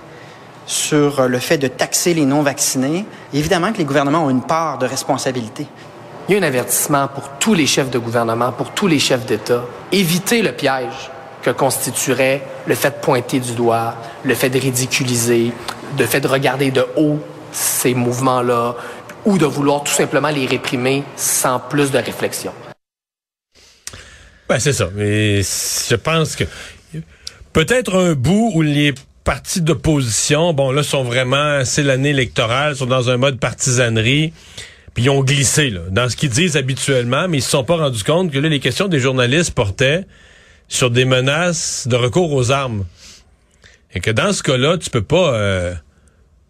sur 0.66 1.20
euh, 1.20 1.28
le 1.28 1.38
fait 1.38 1.58
de 1.58 1.68
taxer 1.68 2.14
les 2.14 2.24
non-vaccinés. 2.24 3.06
Évidemment 3.32 3.72
que 3.72 3.78
les 3.78 3.84
gouvernements 3.84 4.24
ont 4.24 4.30
une 4.30 4.42
part 4.42 4.78
de 4.78 4.86
responsabilité. 4.86 5.66
Il 6.28 6.34
y 6.34 6.38
a 6.38 6.40
un 6.40 6.46
avertissement 6.46 7.06
pour 7.08 7.28
tous 7.38 7.54
les 7.54 7.66
chefs 7.66 7.90
de 7.90 7.98
gouvernement, 7.98 8.50
pour 8.50 8.72
tous 8.72 8.88
les 8.88 8.98
chefs 8.98 9.24
d'État. 9.26 9.62
Évitez 9.92 10.42
le 10.42 10.52
piège 10.52 11.10
que 11.42 11.50
constituerait 11.50 12.42
le 12.66 12.74
fait 12.74 12.90
de 12.90 12.96
pointer 12.96 13.38
du 13.38 13.52
doigt, 13.52 13.94
le 14.24 14.34
fait 14.34 14.50
de 14.50 14.58
ridiculiser, 14.58 15.52
le 15.96 16.04
fait 16.04 16.20
de 16.20 16.26
regarder 16.26 16.72
de 16.72 16.84
haut 16.96 17.20
ces 17.52 17.94
mouvements-là, 17.94 18.74
ou 19.24 19.38
de 19.38 19.46
vouloir 19.46 19.84
tout 19.84 19.92
simplement 19.92 20.28
les 20.28 20.46
réprimer 20.46 21.04
sans 21.14 21.60
plus 21.60 21.92
de 21.92 21.98
réflexion. 21.98 22.52
Ben, 24.48 24.58
c'est 24.58 24.72
ça. 24.72 24.88
Mais 24.94 25.42
je 25.42 25.94
pense 25.96 26.36
que 26.36 26.44
peut-être 27.52 27.94
un 27.96 28.14
bout 28.14 28.52
où 28.54 28.62
les 28.62 28.94
partis 29.24 29.60
d'opposition, 29.60 30.52
bon, 30.52 30.70
là, 30.70 30.82
sont 30.84 31.02
vraiment, 31.02 31.64
c'est 31.64 31.82
l'année 31.82 32.10
électorale, 32.10 32.76
sont 32.76 32.86
dans 32.86 33.10
un 33.10 33.16
mode 33.16 33.40
partisanerie, 33.40 34.32
puis 34.94 35.04
ils 35.04 35.10
ont 35.10 35.22
glissé, 35.22 35.70
là, 35.70 35.80
dans 35.90 36.08
ce 36.08 36.16
qu'ils 36.16 36.30
disent 36.30 36.56
habituellement, 36.56 37.26
mais 37.28 37.38
ils 37.38 37.42
se 37.42 37.50
sont 37.50 37.64
pas 37.64 37.76
rendus 37.76 38.04
compte 38.04 38.30
que 38.30 38.38
là, 38.38 38.48
les 38.48 38.60
questions 38.60 38.86
des 38.88 39.00
journalistes 39.00 39.52
portaient 39.52 40.06
sur 40.68 40.90
des 40.90 41.04
menaces 41.04 41.86
de 41.88 41.96
recours 41.96 42.32
aux 42.32 42.50
armes. 42.52 42.84
Et 43.94 44.00
que 44.00 44.10
dans 44.10 44.32
ce 44.32 44.42
cas-là, 44.42 44.78
tu 44.78 44.90
peux 44.90 45.02
pas, 45.02 45.34
euh, 45.34 45.74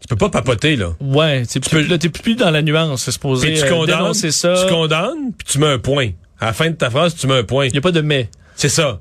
tu 0.01 0.07
peux 0.07 0.15
pas 0.15 0.29
papoter, 0.29 0.75
là. 0.75 0.93
Ouais, 0.99 1.45
tu 1.45 1.59
peux- 1.59 1.81
là, 1.81 1.97
t'es 1.97 2.09
plus 2.09 2.35
dans 2.35 2.51
la 2.51 2.61
nuance, 2.61 3.03
c'est 3.03 3.11
supposé 3.11 3.47
Puis 3.47 3.59
tu 3.59 3.65
euh, 3.65 3.69
condamnes, 3.69 4.13
ça. 4.13 4.65
tu 4.65 4.71
condamnes, 4.73 5.33
puis 5.37 5.47
tu 5.47 5.59
mets 5.59 5.67
un 5.67 5.79
point. 5.79 6.11
À 6.39 6.47
la 6.47 6.53
fin 6.53 6.69
de 6.69 6.75
ta 6.75 6.89
phrase, 6.89 7.15
tu 7.15 7.27
mets 7.27 7.39
un 7.39 7.43
point. 7.43 7.65
Il 7.65 7.71
n'y 7.71 7.77
a 7.77 7.81
pas 7.81 7.91
de 7.91 8.01
mais. 8.01 8.29
C'est 8.55 8.69
ça. 8.69 8.99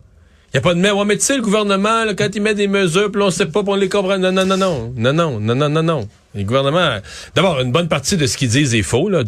Il 0.52 0.56
y 0.56 0.58
a 0.58 0.60
pas 0.60 0.74
de 0.74 0.80
mais. 0.80 0.90
Ouais, 0.90 1.04
mais 1.04 1.16
tu 1.16 1.24
sais, 1.24 1.36
le 1.36 1.42
gouvernement, 1.42 2.04
là, 2.04 2.14
quand 2.14 2.28
il 2.34 2.40
met 2.40 2.54
des 2.54 2.68
mesures, 2.68 3.10
puis 3.12 3.22
on 3.22 3.30
sait 3.30 3.46
pas, 3.46 3.62
puis 3.62 3.72
on 3.72 3.76
les 3.76 3.88
comprend. 3.88 4.18
Non, 4.18 4.32
non, 4.32 4.46
non, 4.46 4.56
non. 4.56 4.92
Non, 4.96 5.12
non, 5.12 5.40
non, 5.40 5.54
non, 5.54 5.68
non, 5.68 5.82
non. 5.82 6.08
Le 6.34 6.44
gouvernement, 6.44 6.98
d'abord, 7.34 7.60
une 7.60 7.72
bonne 7.72 7.88
partie 7.88 8.16
de 8.16 8.26
ce 8.26 8.36
qu'ils 8.36 8.50
disent 8.50 8.74
est 8.74 8.82
faux. 8.82 9.08
Là. 9.08 9.24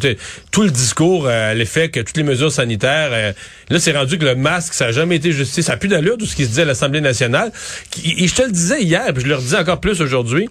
Tout 0.51 0.61
le 0.61 0.69
discours 0.69 1.25
euh, 1.27 1.55
l'effet 1.55 1.89
que 1.89 1.99
toutes 1.99 2.17
les 2.17 2.23
mesures 2.23 2.51
sanitaires, 2.51 3.09
euh, 3.11 3.33
là, 3.69 3.79
c'est 3.79 3.97
rendu 3.97 4.19
que 4.19 4.25
le 4.25 4.35
masque, 4.35 4.73
ça 4.73 4.85
n'a 4.85 4.91
jamais 4.91 5.15
été 5.15 5.31
justifié. 5.31 5.63
Ça 5.63 5.73
a 5.73 5.77
plus 5.77 5.89
d'allure 5.89 6.17
de 6.17 6.25
ce 6.25 6.35
qui 6.35 6.45
se 6.45 6.51
dit 6.51 6.61
à 6.61 6.65
l'Assemblée 6.65 7.01
nationale. 7.01 7.51
Et 8.03 8.27
je 8.27 8.35
te 8.35 8.43
le 8.43 8.51
disais 8.51 8.83
hier, 8.83 9.11
puis 9.13 9.23
je 9.23 9.27
le 9.27 9.35
redis 9.35 9.55
encore 9.55 9.79
plus 9.79 10.01
aujourd'hui, 10.01 10.49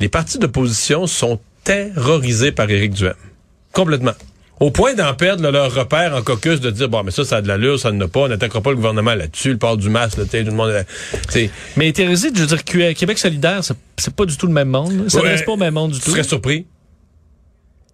les 0.00 0.08
partis 0.08 0.38
d'opposition 0.38 1.06
sont 1.06 1.38
terrorisés 1.62 2.50
par 2.50 2.68
Éric 2.68 2.92
Duhem. 2.92 3.14
Complètement. 3.72 4.14
Au 4.60 4.70
point 4.70 4.92
d'en 4.94 5.14
perdre 5.14 5.42
là, 5.42 5.50
leur 5.50 5.74
repère 5.74 6.14
en 6.14 6.20
caucus, 6.22 6.60
de 6.60 6.70
dire, 6.70 6.88
bon, 6.90 7.02
mais 7.02 7.10
ça, 7.10 7.24
ça 7.24 7.38
a 7.38 7.40
de 7.42 7.48
l'allure, 7.48 7.80
ça 7.80 7.90
ne 7.92 8.04
pas, 8.04 8.20
on 8.20 8.28
n'attaquera 8.28 8.60
pas 8.60 8.70
le 8.70 8.76
gouvernement 8.76 9.14
là-dessus, 9.14 9.52
le 9.52 9.56
port 9.58 9.78
du 9.78 9.88
masque, 9.88 10.18
là, 10.18 10.24
tout 10.24 10.36
le 10.36 10.50
monde... 10.52 10.68
euh, 10.70 10.82
c'est- 11.30 11.50
Mais 11.76 11.90
Thérèse, 11.92 12.26
je 12.34 12.40
veux 12.40 12.46
dire, 12.46 12.62
que 12.64 12.92
Québec 12.92 13.18
solidaire, 13.18 13.60
c'est- 13.64 14.10
pas 14.14 14.26
du 14.26 14.36
tout 14.36 14.46
le 14.46 14.52
même 14.52 14.68
monde. 14.68 14.92
là. 14.92 15.08
Ça 15.08 15.20
Ouais. 15.22 15.30
reste 15.30 15.46
pas 15.46 15.52
au 15.52 15.56
même 15.56 15.72
monde 15.74 15.92
du 15.92 15.98
Tu 15.98 16.04
tout. 16.04 16.10
serais 16.10 16.22
surpris? 16.24 16.66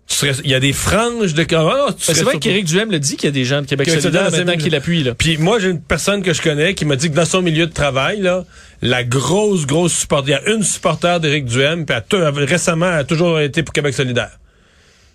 Tu 0.09 0.15
serais- 0.15 0.35
Il 0.45 0.51
y 0.51 0.55
a 0.55 0.61
des 0.61 0.73
franges 0.73 1.35
de... 1.35 1.43
Ah, 1.43 1.45
tu 1.47 1.55
Ben, 1.55 1.59
serais 1.59 1.91
c'est 1.99 2.13
vrai 2.13 2.15
surpris. 2.33 2.39
qu'Éric 2.41 2.65
Duhem 2.67 2.91
le 2.93 2.99
dit 3.01 3.17
qu'il 3.17 3.27
y 3.27 3.29
a 3.29 3.33
des 3.33 3.45
gens 3.45 3.61
de 3.63 3.67
Québec 3.67 3.87
Québec 3.87 4.03
solidaire 4.03 4.31
maintenant 4.31 4.57
qui 4.57 4.71
l'appuient. 4.71 5.03
là. 5.03 5.15
Puis 5.15 5.37
moi, 5.37 5.59
j'ai 5.59 5.71
une 5.71 5.81
personne 5.81 6.23
que 6.23 6.33
je 6.33 6.41
connais 6.43 6.75
qui 6.75 6.85
m'a 6.85 6.95
dit 6.97 7.11
que 7.11 7.15
dans 7.17 7.25
son 7.25 7.43
milieu 7.43 7.67
de 7.67 7.73
travail, 7.73 8.21
là, 8.21 8.45
la 8.83 9.03
grosse, 9.05 9.67
grosse 9.67 9.93
supporter, 9.95 10.31
il 10.31 10.33
y 10.33 10.35
a 10.51 10.55
une 10.55 10.63
supporter 10.63 11.19
d'Éric 11.21 11.45
Duhem, 11.47 11.85
puis 11.87 11.97
tou- 12.09 12.19
récemment, 12.35 12.87
elle 12.87 12.99
a 13.01 13.05
toujours 13.05 13.41
été 13.41 13.63
pour 13.65 13.73
Québec 13.73 13.95
solidaire. 13.95 14.39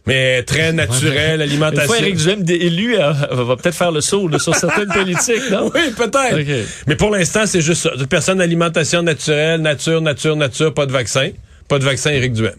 Mais 0.08 0.42
très 0.44 0.74
naturel, 0.74 1.36
Une 1.36 1.42
alimentation. 1.42 1.86
fois 1.88 2.00
Éric 2.00 2.16
Duhem 2.16 2.44
élu, 2.48 2.96
euh, 3.00 3.12
va 3.32 3.56
peut-être 3.56 3.76
faire 3.76 3.92
le 3.92 4.02
saut 4.02 4.28
là, 4.28 4.40
sur 4.40 4.56
certaines 4.56 4.88
politiques, 4.94 5.50
non? 5.52 5.70
Oui, 5.74 5.92
peut-être. 5.96 6.68
Mais 6.88 6.96
pour 6.96 7.12
l'instant, 7.12 7.46
c'est 7.46 7.62
juste 7.62 7.84
ça. 7.84 7.92
Personne 8.10 8.42
alimentation 8.42 9.04
naturelle, 9.04 9.62
nature, 9.62 10.02
nature, 10.02 10.36
nature, 10.36 10.74
pas 10.74 10.88
de 10.88 10.92
vaccin. 10.92 11.30
Pas 11.68 11.78
de 11.78 11.84
vaccin, 11.84 12.10
Éric 12.12 12.34
Duhem. 12.34 12.56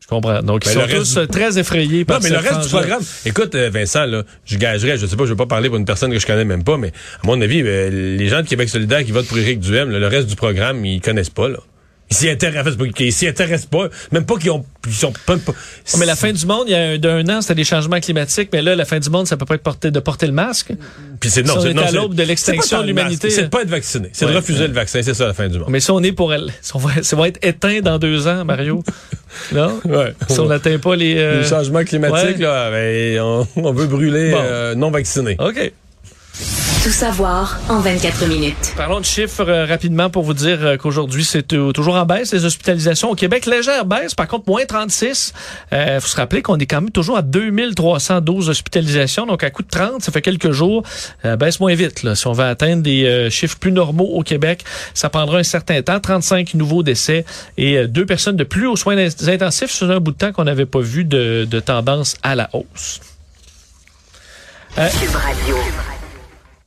Je 0.00 0.06
comprends. 0.08 0.42
Donc, 0.42 0.66
ils 0.66 0.72
sont 0.72 0.80
tous 0.86 1.14
du- 1.14 1.18
euh, 1.20 1.26
très 1.26 1.58
effrayés 1.58 2.04
par 2.04 2.18
Non, 2.20 2.24
mais 2.24 2.30
le 2.30 2.38
reste 2.38 2.60
du 2.64 2.68
programme. 2.68 3.02
Écoute, 3.24 3.54
euh, 3.54 3.70
Vincent, 3.72 4.04
là, 4.04 4.24
je 4.44 4.58
gagerais, 4.58 4.98
je 4.98 5.06
sais 5.06 5.16
pas, 5.16 5.24
je 5.24 5.30
vais 5.30 5.36
pas 5.36 5.46
parler 5.46 5.68
pour 5.68 5.78
une 5.78 5.84
personne 5.86 6.12
que 6.12 6.18
je 6.18 6.26
connais 6.26 6.44
même 6.44 6.64
pas, 6.64 6.76
mais 6.76 6.88
à 7.22 7.26
mon 7.26 7.40
avis, 7.40 7.62
euh, 7.64 7.88
les 8.18 8.28
gens 8.28 8.42
de 8.42 8.46
Québec 8.48 8.68
solidaire 8.68 9.04
qui 9.04 9.12
votent 9.12 9.28
pour 9.28 9.38
Éric 9.38 9.60
Duhem, 9.60 9.90
là, 9.90 9.98
le 9.98 10.06
reste 10.08 10.26
du 10.28 10.36
programme, 10.36 10.84
ils 10.84 11.00
connaissent 11.00 11.30
pas, 11.30 11.48
là. 11.48 11.58
Ils 12.12 12.14
s'y 12.14 12.28
intéressent 12.28 12.76
pas, 12.76 12.84
ils 12.98 13.12
s'y 13.12 13.26
intéressent 13.26 13.66
pas. 13.66 13.88
Même 14.12 14.26
pas 14.26 14.36
qu'ils 14.36 14.50
ont, 14.50 14.64
ils 14.86 14.92
sont 14.92 15.12
pas, 15.24 15.38
pas- 15.38 15.52
mais 15.98 16.04
la 16.04 16.14
fin 16.14 16.30
du 16.30 16.44
monde, 16.44 16.64
il 16.66 16.72
y 16.72 16.74
a 16.74 16.80
un, 16.90 16.98
d'un 16.98 17.26
an, 17.30 17.40
c'était 17.40 17.54
des 17.54 17.64
changements 17.64 18.00
climatiques, 18.00 18.50
mais 18.52 18.60
là, 18.60 18.76
la 18.76 18.84
fin 18.84 18.98
du 18.98 19.08
monde, 19.08 19.26
ça 19.26 19.36
peut 19.38 19.46
pas 19.46 19.54
être 19.54 19.62
porté, 19.62 19.90
de 19.90 19.98
porter 19.98 20.26
le 20.26 20.32
masque. 20.32 20.72
Puis 21.20 21.30
c'est 21.30 21.42
non, 21.42 21.54
Si 21.58 21.68
c'est 21.72 21.78
à 21.78 21.90
l'aube 21.90 22.14
de 22.14 22.22
l'extinction 22.22 22.82
de 22.82 22.86
l'humanité. 22.88 23.30
C'est 23.30 23.44
de 23.44 23.48
pas 23.48 23.62
être 23.62 23.70
vacciné. 23.70 24.10
C'est 24.12 24.26
de 24.26 24.32
refuser 24.34 24.60
ouais. 24.62 24.68
le 24.68 24.74
vaccin. 24.74 25.00
C'est 25.02 25.14
ça 25.14 25.26
la 25.26 25.32
fin 25.34 25.48
du 25.48 25.58
monde. 25.58 25.68
Mais 25.70 25.80
si 25.80 25.90
on 25.90 26.02
est 26.02 26.12
pour 26.12 26.34
elle, 26.34 26.52
si 26.60 26.76
on 26.76 26.78
va, 26.78 26.90
ça 27.02 27.16
va 27.16 27.28
être 27.28 27.38
éteint 27.42 27.80
dans 27.80 27.98
deux 27.98 28.28
ans, 28.28 28.44
Mario. 28.44 28.84
non? 29.52 29.80
Ouais. 29.86 30.14
Si 30.28 30.38
on 30.38 30.46
n'atteint 30.46 30.78
pas 30.78 30.94
les. 30.96 31.14
euh, 31.16 31.40
Les 31.42 31.48
changements 31.48 31.84
climatiques, 31.84 32.38
là, 32.40 32.70
ben, 32.70 33.20
on, 33.20 33.46
on 33.56 33.72
veut 33.72 33.86
brûler 33.86 34.32
Bon. 34.32 34.38
euh, 34.42 34.74
non 34.74 34.90
vaccinés. 34.90 35.36
OK. 35.38 35.72
Tout 36.82 36.90
savoir 36.90 37.60
en 37.68 37.78
24 37.78 38.26
minutes. 38.26 38.74
Parlons 38.76 38.98
de 38.98 39.04
chiffres 39.04 39.48
euh, 39.48 39.66
rapidement 39.66 40.10
pour 40.10 40.24
vous 40.24 40.34
dire 40.34 40.58
euh, 40.62 40.76
qu'aujourd'hui, 40.76 41.24
c'est 41.24 41.52
euh, 41.52 41.70
toujours 41.70 41.94
en 41.94 42.04
baisse, 42.04 42.32
les 42.32 42.44
hospitalisations 42.44 43.08
au 43.10 43.14
Québec. 43.14 43.46
Légère 43.46 43.84
baisse, 43.84 44.16
par 44.16 44.26
contre, 44.26 44.48
moins 44.48 44.64
36. 44.64 45.32
Il 45.70 46.00
faut 46.00 46.08
se 46.08 46.16
rappeler 46.16 46.42
qu'on 46.42 46.58
est 46.58 46.66
quand 46.66 46.80
même 46.80 46.90
toujours 46.90 47.16
à 47.16 47.22
2312 47.22 48.48
hospitalisations, 48.48 49.26
donc 49.26 49.44
à 49.44 49.50
coup 49.50 49.62
de 49.62 49.68
30, 49.68 50.02
ça 50.02 50.10
fait 50.10 50.22
quelques 50.22 50.50
jours. 50.50 50.82
Euh, 51.24 51.36
baisse 51.36 51.60
moins 51.60 51.74
vite. 51.74 52.02
Là. 52.02 52.16
Si 52.16 52.26
on 52.26 52.32
veut 52.32 52.44
atteindre 52.44 52.82
des 52.82 53.04
euh, 53.04 53.30
chiffres 53.30 53.58
plus 53.58 53.70
normaux 53.70 54.08
au 54.14 54.22
Québec, 54.22 54.64
ça 54.92 55.08
prendra 55.08 55.38
un 55.38 55.44
certain 55.44 55.82
temps. 55.82 56.00
35 56.00 56.54
nouveaux 56.54 56.82
décès 56.82 57.24
et 57.58 57.76
euh, 57.76 57.86
deux 57.86 58.06
personnes 58.06 58.36
de 58.36 58.44
plus 58.44 58.66
aux 58.66 58.76
soins 58.76 58.96
intensifs. 58.98 59.70
C'est 59.70 59.84
un 59.84 60.00
bout 60.00 60.10
de 60.10 60.16
temps 60.16 60.32
qu'on 60.32 60.44
n'avait 60.44 60.66
pas 60.66 60.80
vu 60.80 61.04
de, 61.04 61.46
de 61.48 61.60
tendance 61.60 62.16
à 62.24 62.34
la 62.34 62.50
hausse. 62.52 63.00
Euh, 64.78 64.88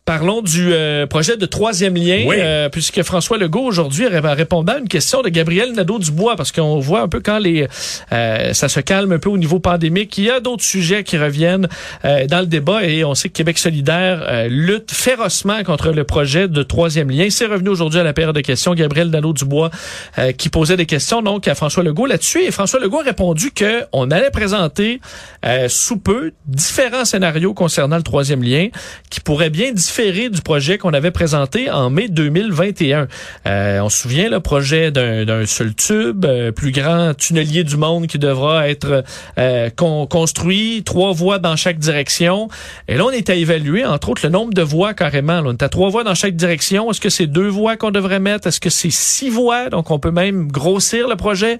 Parlons 0.05 0.43
du 0.43 0.71
euh, 0.71 1.07
projet 1.07 1.35
de 1.35 1.47
troisième 1.47 1.95
lien, 1.95 2.25
Oui. 2.27 2.35
euh, 2.37 2.69
puisque 2.69 3.01
François 3.01 3.39
Legault 3.39 3.63
aujourd'hui 3.63 4.05
ré- 4.05 4.19
répondait 4.19 4.73
à 4.73 4.77
une 4.77 4.87
question 4.87 5.23
de 5.23 5.29
Gabriel 5.29 5.71
Nadeau-Dubois, 5.71 6.35
parce 6.35 6.51
qu'on 6.51 6.77
voit 6.77 7.01
un 7.01 7.07
peu 7.07 7.21
quand 7.21 7.39
les 7.39 7.65
euh, 8.11 8.53
ça 8.53 8.69
se 8.69 8.79
calme 8.81 9.13
un 9.13 9.17
peu 9.17 9.29
au 9.31 9.37
niveau 9.39 9.59
pandémique, 9.59 10.15
il 10.19 10.25
y 10.25 10.29
a 10.29 10.39
d'autres 10.41 10.63
sujets 10.63 11.03
qui 11.03 11.17
reviennent 11.17 11.67
euh, 12.05 12.27
dans 12.27 12.41
le 12.41 12.45
débat 12.45 12.83
et 12.83 13.03
on 13.03 13.15
sait 13.15 13.29
que 13.29 13.33
Québec 13.33 13.57
solidaire 13.57 14.23
euh, 14.29 14.47
lutte 14.47 14.91
férocement 14.91 15.63
contre 15.63 15.89
le 15.89 16.03
projet 16.03 16.47
de 16.47 16.61
troisième 16.61 17.09
lien. 17.09 17.25
C'est 17.31 17.47
revenu 17.47 17.69
aujourd'hui 17.69 17.99
à 17.99 18.03
la 18.03 18.13
période 18.13 18.35
de 18.35 18.41
questions. 18.41 18.75
Gabriel 18.75 19.09
Nadeau-Dubois 19.09 19.71
euh, 20.19 20.31
qui 20.33 20.49
posait 20.49 20.77
des 20.77 20.85
questions 20.85 21.23
donc 21.23 21.47
à 21.47 21.55
François 21.55 21.81
Legault 21.81 22.05
là-dessus 22.05 22.43
et 22.43 22.51
François 22.51 22.79
Legault 22.79 22.99
a 22.99 23.05
répondu 23.05 23.49
que 23.49 23.81
on 23.91 24.11
allait 24.11 24.29
présenter 24.29 25.01
euh, 25.47 25.67
sous 25.67 25.97
peu 25.97 26.31
différents 26.45 27.05
scénarios 27.05 27.55
concernant 27.55 27.97
le 27.97 28.03
troisième 28.03 28.43
lien 28.43 28.67
qui 29.09 29.19
pourraient 29.19 29.49
bien 29.49 29.71
différer 29.71 29.94
du 30.03 30.41
projet 30.41 30.77
qu'on 30.77 30.91
avait 30.93 31.11
présenté 31.11 31.71
en 31.71 31.89
mai 31.89 32.09
2021. 32.09 33.07
Euh, 33.47 33.79
on 33.79 33.87
se 33.87 34.01
souvient 34.01 34.29
le 34.29 34.41
projet 34.41 34.91
d'un 34.91 35.45
seul 35.45 35.73
tube, 35.73 36.25
euh, 36.25 36.51
plus 36.51 36.71
grand 36.71 37.13
tunnelier 37.13 37.63
du 37.63 37.77
monde 37.77 38.07
qui 38.07 38.19
devra 38.19 38.67
être 38.67 39.05
euh, 39.37 39.69
con- 39.73 40.05
construit, 40.05 40.83
trois 40.83 41.13
voies 41.13 41.39
dans 41.39 41.55
chaque 41.55 41.79
direction. 41.79 42.49
Et 42.89 42.95
là, 42.97 43.05
on 43.05 43.11
est 43.11 43.29
à 43.29 43.35
évaluer, 43.35 43.85
entre 43.85 44.09
autres, 44.09 44.21
le 44.25 44.31
nombre 44.31 44.53
de 44.53 44.61
voies 44.61 44.93
carrément. 44.93 45.39
Là, 45.39 45.43
on 45.45 45.53
est 45.53 45.63
à 45.63 45.69
trois 45.69 45.89
voies 45.89 46.03
dans 46.03 46.15
chaque 46.15 46.35
direction. 46.35 46.91
Est-ce 46.91 46.99
que 46.99 47.09
c'est 47.09 47.27
deux 47.27 47.47
voies 47.47 47.77
qu'on 47.77 47.91
devrait 47.91 48.19
mettre? 48.19 48.47
Est-ce 48.47 48.59
que 48.59 48.69
c'est 48.69 48.91
six 48.91 49.29
voies? 49.29 49.69
Donc, 49.69 49.91
on 49.91 49.99
peut 49.99 50.11
même 50.11 50.51
grossir 50.51 51.07
le 51.07 51.15
projet. 51.15 51.57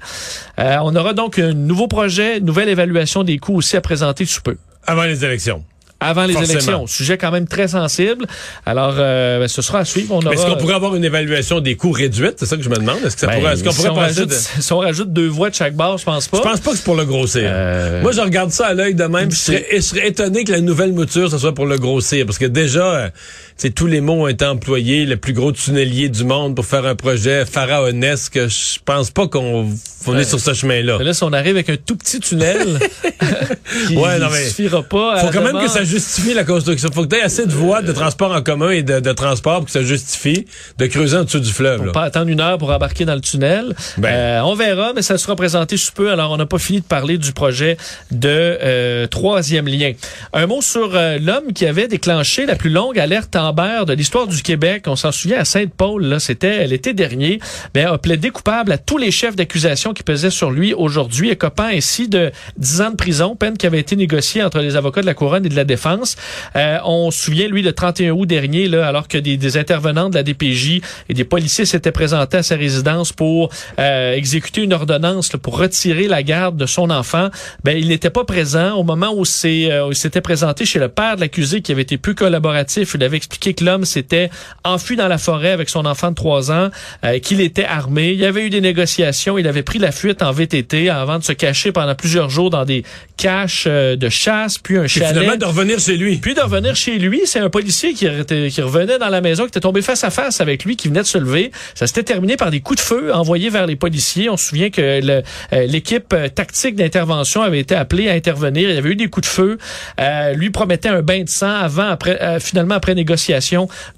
Euh, 0.60 0.76
on 0.84 0.94
aura 0.98 1.14
donc 1.14 1.40
un 1.40 1.54
nouveau 1.54 1.88
projet, 1.88 2.42
nouvelle 2.42 2.68
évaluation 2.68 3.24
des 3.24 3.38
coûts 3.38 3.56
aussi 3.56 3.78
à 3.78 3.82
présenter 3.82 4.26
sous 4.26 4.42
peu 4.42 4.58
Avant 4.86 5.04
les 5.04 5.24
élections. 5.24 5.64
Avant 6.06 6.26
les 6.26 6.34
Forcément. 6.34 6.52
élections. 6.54 6.88
Sujet 6.88 7.18
quand 7.18 7.32
même 7.32 7.48
très 7.48 7.68
sensible. 7.68 8.26
Alors, 8.66 8.96
euh, 8.98 9.40
ben, 9.40 9.48
ce 9.48 9.62
sera 9.62 9.80
à 9.80 9.86
suivre. 9.86 10.14
On 10.14 10.20
aura, 10.20 10.30
Mais 10.30 10.36
Est-ce 10.36 10.46
qu'on 10.46 10.58
pourrait 10.58 10.76
avoir 10.76 10.96
une 10.96 11.04
évaluation 11.04 11.60
des 11.60 11.76
coûts 11.76 11.92
réduite? 11.92 12.36
C'est 12.38 12.46
ça 12.46 12.58
que 12.58 12.64
je 12.64 12.70
me 12.70 12.76
demande. 12.76 12.98
Est-ce 13.06 13.16
que 13.16 13.22
ça 13.22 13.28
Ben, 13.28 13.40
pourrait, 13.40 13.54
est-ce 13.54 13.64
qu'on 13.64 13.72
si, 13.72 13.78
pourrait 13.78 13.90
on 13.90 13.96
rajoute, 13.96 14.30
de- 14.30 14.62
si 14.62 14.74
on 14.74 14.78
rajoute 14.80 15.14
deux 15.14 15.28
voix 15.28 15.50
de 15.50 15.56
chaque 15.56 15.76
barre, 15.76 15.98
je 15.98 16.04
pense 16.06 16.28
pas. 16.28 16.38
Je 16.38 16.42
pense 16.44 16.60
pas 16.60 16.72
que 16.72 16.78
c'est 16.78 16.84
pour 16.86 16.96
le 16.96 17.06
grossir. 17.06 17.42
Euh, 17.46 18.02
Moi, 18.02 18.12
je 18.12 18.22
regarde 18.22 18.52
ça 18.52 18.68
à 18.68 18.74
l'œil 18.74 18.96
de 18.96 19.04
même. 19.06 19.32
Je 19.32 19.38
serais, 19.38 19.66
je 19.74 19.80
serais 19.82 20.08
étonné 20.08 20.44
que 20.44 20.52
la 20.52 20.62
nouvelle 20.62 20.94
mouture, 20.94 21.30
ce 21.32 21.38
soit 21.38 21.54
pour 21.54 21.66
le 21.66 21.78
grossir. 21.78 22.26
Parce 22.26 22.38
que 22.38 22.46
déjà, 22.46 23.12
euh, 23.58 23.62
sais, 23.62 23.70
tous 23.70 23.88
les 23.88 24.02
mots 24.02 24.24
ont 24.24 24.28
été 24.28 24.46
employés. 24.46 25.06
Le 25.06 25.18
plus 25.18 25.34
gros 25.34 25.52
tunnelier 25.52 26.10
du 26.10 26.24
monde 26.24 26.56
pour 26.56 26.66
faire 26.66 26.86
un 26.86 26.96
projet 26.96 27.46
pharaonesque. 27.46 28.40
Je 28.48 28.80
pense 28.84 29.12
pas 29.12 29.28
qu'on 29.28 29.70
on 30.08 30.18
est 30.18 30.24
sur 30.24 30.40
ce 30.40 30.54
chemin-là. 30.54 31.00
Là, 31.00 31.14
si 31.14 31.24
on 31.24 31.34
arrive 31.34 31.56
avec 31.56 31.70
un 31.70 31.78
tout 31.78 31.96
petit 31.96 32.20
tunnel 32.20 32.80
qui 33.88 33.98
Ouais, 33.98 34.20
non, 34.20 34.28
mais 34.32 34.46
suffira 34.46 34.84
pas 34.84 35.16
à 35.16 35.20
Faut 35.20 35.32
quand 35.32 35.42
même 35.42 35.60
que 35.60 35.70
ça 35.70 35.84
justifie 35.84 36.34
la 36.34 36.44
construction. 36.44 36.90
Faut 36.94 37.04
que 37.04 37.08
tu 37.08 37.16
aies 37.16 37.22
assez 37.22 37.46
de 37.46 37.52
voies 37.52 37.82
de 37.82 37.92
transport 37.92 38.32
en 38.32 38.42
commun 38.42 38.72
et 38.72 38.84
de, 38.84 39.00
de 39.00 39.12
transport 39.14 39.58
pour 39.58 39.66
que 39.66 39.72
ça 39.72 39.84
justifie 39.84 40.46
de 40.78 40.86
creuser 40.86 41.18
en 41.18 41.24
dessous 41.24 41.40
du 41.40 41.52
fleuve. 41.52 41.80
Faut 41.80 41.86
là. 41.86 41.92
pas 41.92 42.04
attendre 42.04 42.30
une 42.30 42.42
heure 42.42 42.58
pour 42.58 42.70
embarquer 42.72 43.06
dans 43.06 43.16
le 43.16 43.22
tunnel. 43.22 43.74
Ben. 43.98 44.10
Euh, 44.10 44.42
on 44.44 44.56
verra, 44.56 44.94
mais 44.94 45.02
ça 45.02 45.18
sera 45.18 45.36
présenté 45.36 45.78
sous 45.78 45.92
peu. 45.92 46.12
Alors, 46.12 46.32
on 46.32 46.38
n'a 46.38 46.46
pas 46.46 46.60
fini 46.60 46.82
de 46.82 46.86
parler 46.86 47.18
du 47.18 47.32
projet 47.32 47.78
de 48.12 48.30
euh, 48.30 49.08
troisième 49.08 49.68
lien. 49.68 49.94
Un 50.34 50.48
mot 50.48 50.62
sur 50.62 50.96
euh, 50.96 51.18
l'homme 51.20 51.54
qui 51.54 51.66
avait 51.66 51.88
déclenché 51.88 52.46
la 52.46 52.56
plus 52.56 52.70
longue 52.70 53.00
alerte 53.00 53.36
Amber 53.46 53.84
de 53.88 53.94
l'histoire 53.94 54.28
du 54.28 54.42
Québec. 54.42 54.84
On 54.88 54.96
s'en 54.96 55.12
souvient 55.12 55.40
à 55.40 55.46
Sainte-Paul, 55.46 56.04
là, 56.04 56.20
c'était 56.20 56.68
l'été 56.68 56.94
dernier. 56.94 57.40
Ben, 57.74 57.88
a 57.88 57.98
plaidé 57.98 58.30
coupable 58.30 58.72
à 58.72 58.78
tous 58.78 58.98
les 58.98 59.12
chefs 59.12 59.36
d'accusation 59.36 59.94
qui 59.94 60.04
pesaient 60.04 60.30
sur 60.30 60.52
lui 60.52 60.74
aujourd'hui, 60.74 61.30
écopant 61.30 61.68
ainsi 61.68 62.08
de 62.08 62.32
10 62.58 62.82
ans 62.82 62.92
de 62.92 62.96
prison, 62.96 63.36
peine 63.36 63.58
qui 63.58 63.68
avait 63.68 63.80
été 63.80 63.96
négociée 63.96 64.44
entre 64.44 64.60
les 64.60 64.76
avocats 64.76 65.02
de 65.02 65.06
la 65.06 65.14
couronne 65.14 65.46
et 65.46 65.50
de 65.50 65.56
la 65.56 65.64
défense. 65.64 66.16
Euh, 66.56 66.80
on 66.86 67.12
se 67.12 67.20
souvient, 67.26 67.48
lui, 67.48 67.62
le 67.62 67.74
31 67.74 68.12
août 68.12 68.26
dernier, 68.26 68.68
là, 68.68 68.88
alors 68.88 69.08
que 69.08 69.18
des, 69.18 69.38
des 69.38 69.58
intervenants 69.58 70.10
de 70.10 70.16
la 70.16 70.24
DPJ 70.24 70.82
et 71.10 71.14
des 71.14 71.24
policiers 71.24 71.66
s'étaient 71.66 71.92
présentés 71.92 72.38
à 72.38 72.44
sa 72.44 72.56
résidence 72.56 73.14
pour 73.14 73.50
euh, 73.80 74.14
exécuter 74.14 74.62
une 74.62 74.74
ordonnance 74.74 75.34
là, 75.34 75.40
pour 75.40 75.58
retirer 75.58 76.08
la 76.08 76.24
garde 76.24 76.58
de 76.58 76.66
son 76.66 76.90
enfant, 76.90 77.30
ben 77.64 77.78
il 77.78 77.90
n'était 77.90 78.10
pas 78.10 78.24
présent 78.24 78.74
au 78.76 78.84
moment 78.84 79.14
où 79.16 79.24
euh, 79.46 79.88
où 79.88 79.92
il 79.92 79.96
s'était 79.96 80.22
présenté 80.22 80.66
chez 80.66 80.80
le 80.80 80.90
père 80.90 81.16
de 81.16 81.22
l'accusé 81.22 81.62
qui 81.62 81.72
avait 81.72 81.82
été 81.82 81.98
plus 81.98 82.16
collaboratif. 82.16 82.96
Il 82.96 83.04
avait 83.04 83.18
expliqué 83.18 83.35
que 83.40 83.64
l'homme 83.64 83.86
s'était 83.86 84.30
enfui 84.64 84.96
dans 84.96 85.08
la 85.08 85.18
forêt 85.18 85.52
avec 85.52 85.70
son 85.70 85.86
enfant 85.86 86.10
de 86.12 86.16
trois 86.16 86.52
ans, 86.52 86.70
euh, 87.04 87.20
qu'il 87.20 87.42
était 87.42 87.66
armé. 87.66 88.12
Il 88.12 88.20
y 88.20 88.26
avait 88.26 88.46
eu 88.46 88.50
des 88.50 88.62
négociations. 88.62 89.38
Il 89.38 89.48
avait 89.48 89.64
pris 89.64 89.80
la 89.80 89.92
fuite 89.92 90.22
en 90.22 90.32
VTT 90.32 90.90
avant 90.90 91.20
de 91.20 91.24
se 91.24 91.34
cacher 91.34 91.72
pendant 91.72 91.96
plusieurs 91.96 92.30
jours 92.30 92.50
dans 92.50 92.66
des 92.66 92.84
caches 93.18 93.66
euh, 93.68 93.96
de 93.96 94.10
chasse, 94.10 94.58
puis 94.58 94.78
un 94.78 94.88
chalet. 94.88 95.10
finalement, 95.10 95.38
de 95.38 95.46
revenir 95.46 95.80
chez 95.80 95.98
lui. 95.98 96.18
Puis 96.18 96.34
de 96.34 96.42
revenir 96.42 96.76
chez 96.76 96.98
lui, 97.00 97.22
c'est 97.26 97.40
un 97.40 97.50
policier 97.50 97.94
qui, 97.94 98.06
était- 98.06 98.50
qui 98.50 98.62
revenait 98.62 98.98
dans 99.00 99.10
la 99.10 99.22
maison, 99.22 99.44
qui 99.44 99.50
était 99.50 99.60
tombé 99.62 99.82
face 99.82 100.04
à 100.04 100.10
face 100.10 100.42
avec 100.42 100.66
lui, 100.66 100.76
qui 100.76 100.88
venait 100.88 101.02
de 101.02 101.06
se 101.08 101.18
lever. 101.18 101.52
Ça 101.76 101.88
s'était 101.88 102.04
terminé 102.04 102.36
par 102.38 102.52
des 102.52 102.60
coups 102.60 102.80
de 102.82 102.86
feu 102.86 103.14
envoyés 103.14 103.50
vers 103.50 103.66
les 103.68 103.76
policiers. 103.76 104.30
On 104.30 104.38
se 104.38 104.48
souvient 104.50 104.70
que 104.70 104.82
euh, 104.82 105.22
l'équipe 105.68 106.14
euh, 106.14 106.28
tactique 106.28 106.76
d'intervention 106.76 107.42
avait 107.42 107.60
été 107.60 107.76
appelée 107.76 108.10
à 108.10 108.14
intervenir. 108.14 108.70
Il 108.70 108.76
y 108.76 108.78
avait 108.78 108.90
eu 108.90 108.96
des 108.96 109.08
coups 109.08 109.28
de 109.28 109.32
feu. 109.32 109.58
Euh, 110.00 110.34
lui 110.34 110.50
promettait 110.50 110.90
un 110.90 111.02
bain 111.02 111.24
de 111.24 111.30
sang 111.30 111.50
avant, 111.50 111.88
après, 111.88 112.22
euh, 112.22 112.40
finalement 112.40 112.76
après 112.76 112.96
négociation, 112.96 113.25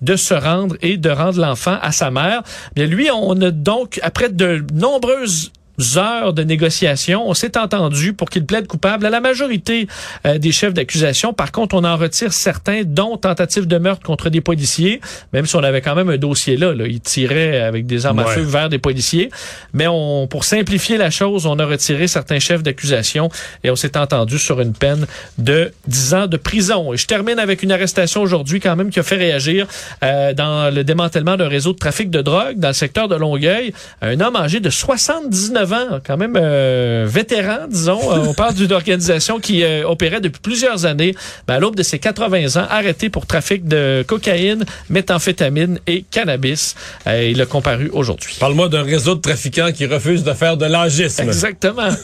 de 0.02 0.16
se 0.16 0.34
rendre 0.34 0.76
et 0.82 0.98
de 0.98 1.10
rendre 1.10 1.40
l'enfant 1.40 1.78
à 1.82 1.92
sa 1.92 2.12
mère. 2.12 2.44
Mais 2.76 2.88
lui, 2.88 3.10
on 3.12 3.40
a 3.42 3.52
donc 3.52 4.00
après 4.04 4.30
de 4.30 4.64
nombreuses 4.74 5.52
heures 5.96 6.34
de 6.34 6.44
négociation. 6.44 7.30
On 7.30 7.34
s'est 7.34 7.58
entendu 7.58 8.14
pour 8.14 8.30
qu'il 8.30 8.46
plaide 8.46 8.68
coupable 8.68 9.06
à 9.06 9.10
la 9.10 9.20
majorité 9.20 9.88
euh, 10.26 10.38
des 10.38 10.52
chefs 10.52 10.74
d'accusation. 10.74 11.34
Par 11.34 11.52
contre, 11.52 11.76
on 11.76 11.84
en 11.84 11.98
retire 11.98 12.34
certains, 12.34 12.82
dont 12.84 13.18
tentative 13.18 13.68
de 13.68 13.78
meurtre 13.78 14.04
contre 14.04 14.30
des 14.30 14.42
policiers, 14.42 15.02
même 15.34 15.46
si 15.46 15.56
on 15.56 15.64
avait 15.64 15.82
quand 15.82 15.96
même 15.96 16.10
un 16.10 16.18
dossier 16.18 16.58
là. 16.58 16.74
là. 16.74 16.86
Il 16.88 17.00
tirait 17.02 17.62
avec 17.62 17.86
des 17.86 18.06
armes 18.06 18.20
à 18.20 18.26
feu 18.26 18.42
vers 18.42 18.70
des 18.70 18.80
policiers. 18.80 19.30
Mais 19.74 19.88
on, 19.88 20.28
pour 20.28 20.44
simplifier 20.44 20.98
la 20.98 21.10
chose, 21.10 21.46
on 21.46 21.60
a 21.60 21.66
retiré 21.66 22.08
certains 22.08 22.40
chefs 22.40 22.64
d'accusation 22.64 23.30
et 23.64 23.70
on 23.70 23.76
s'est 23.76 23.98
entendu 23.98 24.40
sur 24.40 24.60
une 24.62 24.74
peine 24.74 25.06
de 25.38 25.72
10 25.88 26.14
ans 26.14 26.28
de 26.28 26.38
prison. 26.38 26.94
Et 26.94 26.98
je 26.98 27.06
termine 27.06 27.40
avec 27.40 27.64
une 27.64 27.72
arrestation 27.72 28.22
aujourd'hui 28.22 28.60
quand 28.60 28.76
même 28.76 28.90
qui 28.90 29.00
a 29.00 29.04
fait 29.04 29.16
réagir 29.16 29.68
euh, 30.04 30.34
dans 30.34 30.74
le 30.74 30.84
démantèlement 30.84 31.38
d'un 31.38 31.48
réseau 31.48 31.74
de 31.74 31.78
trafic 31.78 32.10
de 32.10 32.22
drogue 32.22 32.58
dans 32.58 32.70
le 32.70 32.74
secteur 32.74 33.08
de 33.08 33.16
Longueuil. 33.16 33.74
Un 34.02 34.20
homme 34.20 34.36
âgé 34.36 34.60
de 34.60 34.70
79 34.70 35.67
79 35.68 35.74
ans, 35.74 36.00
quand 36.06 36.18
même 36.18 36.36
euh, 36.38 37.06
vétéran, 37.08 37.68
disons. 37.70 38.00
Euh, 38.12 38.26
on 38.28 38.34
parle 38.34 38.54
d'une 38.56 38.72
organisation 38.72 39.40
qui 39.40 39.64
euh, 39.64 39.88
opérait 39.88 40.22
depuis 40.22 40.42
plusieurs 40.42 40.86
années. 40.86 41.16
Ben, 41.48 41.56
à 41.56 41.60
l'aube 41.60 41.76
de 41.76 41.84
ses 41.84 42.00
80 42.00 42.62
ans, 42.62 42.68
arrêté 42.70 43.10
pour 43.10 43.26
trafic 43.26 43.68
de 43.68 44.04
cocaïne, 44.08 44.66
méthamphétamine 44.90 45.80
et 45.88 46.04
cannabis. 46.10 46.76
Euh, 47.08 47.30
il 47.32 47.42
a 47.42 47.46
comparu 47.46 47.90
aujourd'hui. 47.94 48.36
Parle-moi 48.40 48.70
d'un 48.70 48.84
réseau 48.84 49.16
de 49.16 49.22
trafiquants 49.22 49.72
qui 49.72 49.86
refuse 49.86 50.24
de 50.24 50.34
faire 50.34 50.58
de 50.58 50.66
l'agisme. 50.66 51.24
Exactement. 51.24 51.90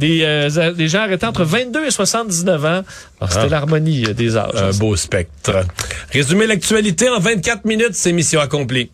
Des, 0.00 0.22
euh, 0.24 0.72
des 0.72 0.88
gens 0.88 1.02
arrêtés 1.02 1.24
entre 1.24 1.44
22 1.44 1.86
et 1.86 1.90
79 1.92 2.64
ans. 2.64 2.82
C'était 3.28 3.42
Ah. 3.42 3.46
l'harmonie 3.48 4.02
des 4.12 4.36
âges. 4.36 4.50
Un 4.56 4.76
beau 4.76 4.96
spectre. 4.96 5.64
Résumer 6.12 6.48
l'actualité 6.48 7.08
en 7.08 7.20
24 7.20 7.64
minutes, 7.64 7.92
c'est 7.92 8.10
mission 8.10 8.40
accomplie. 8.40 8.90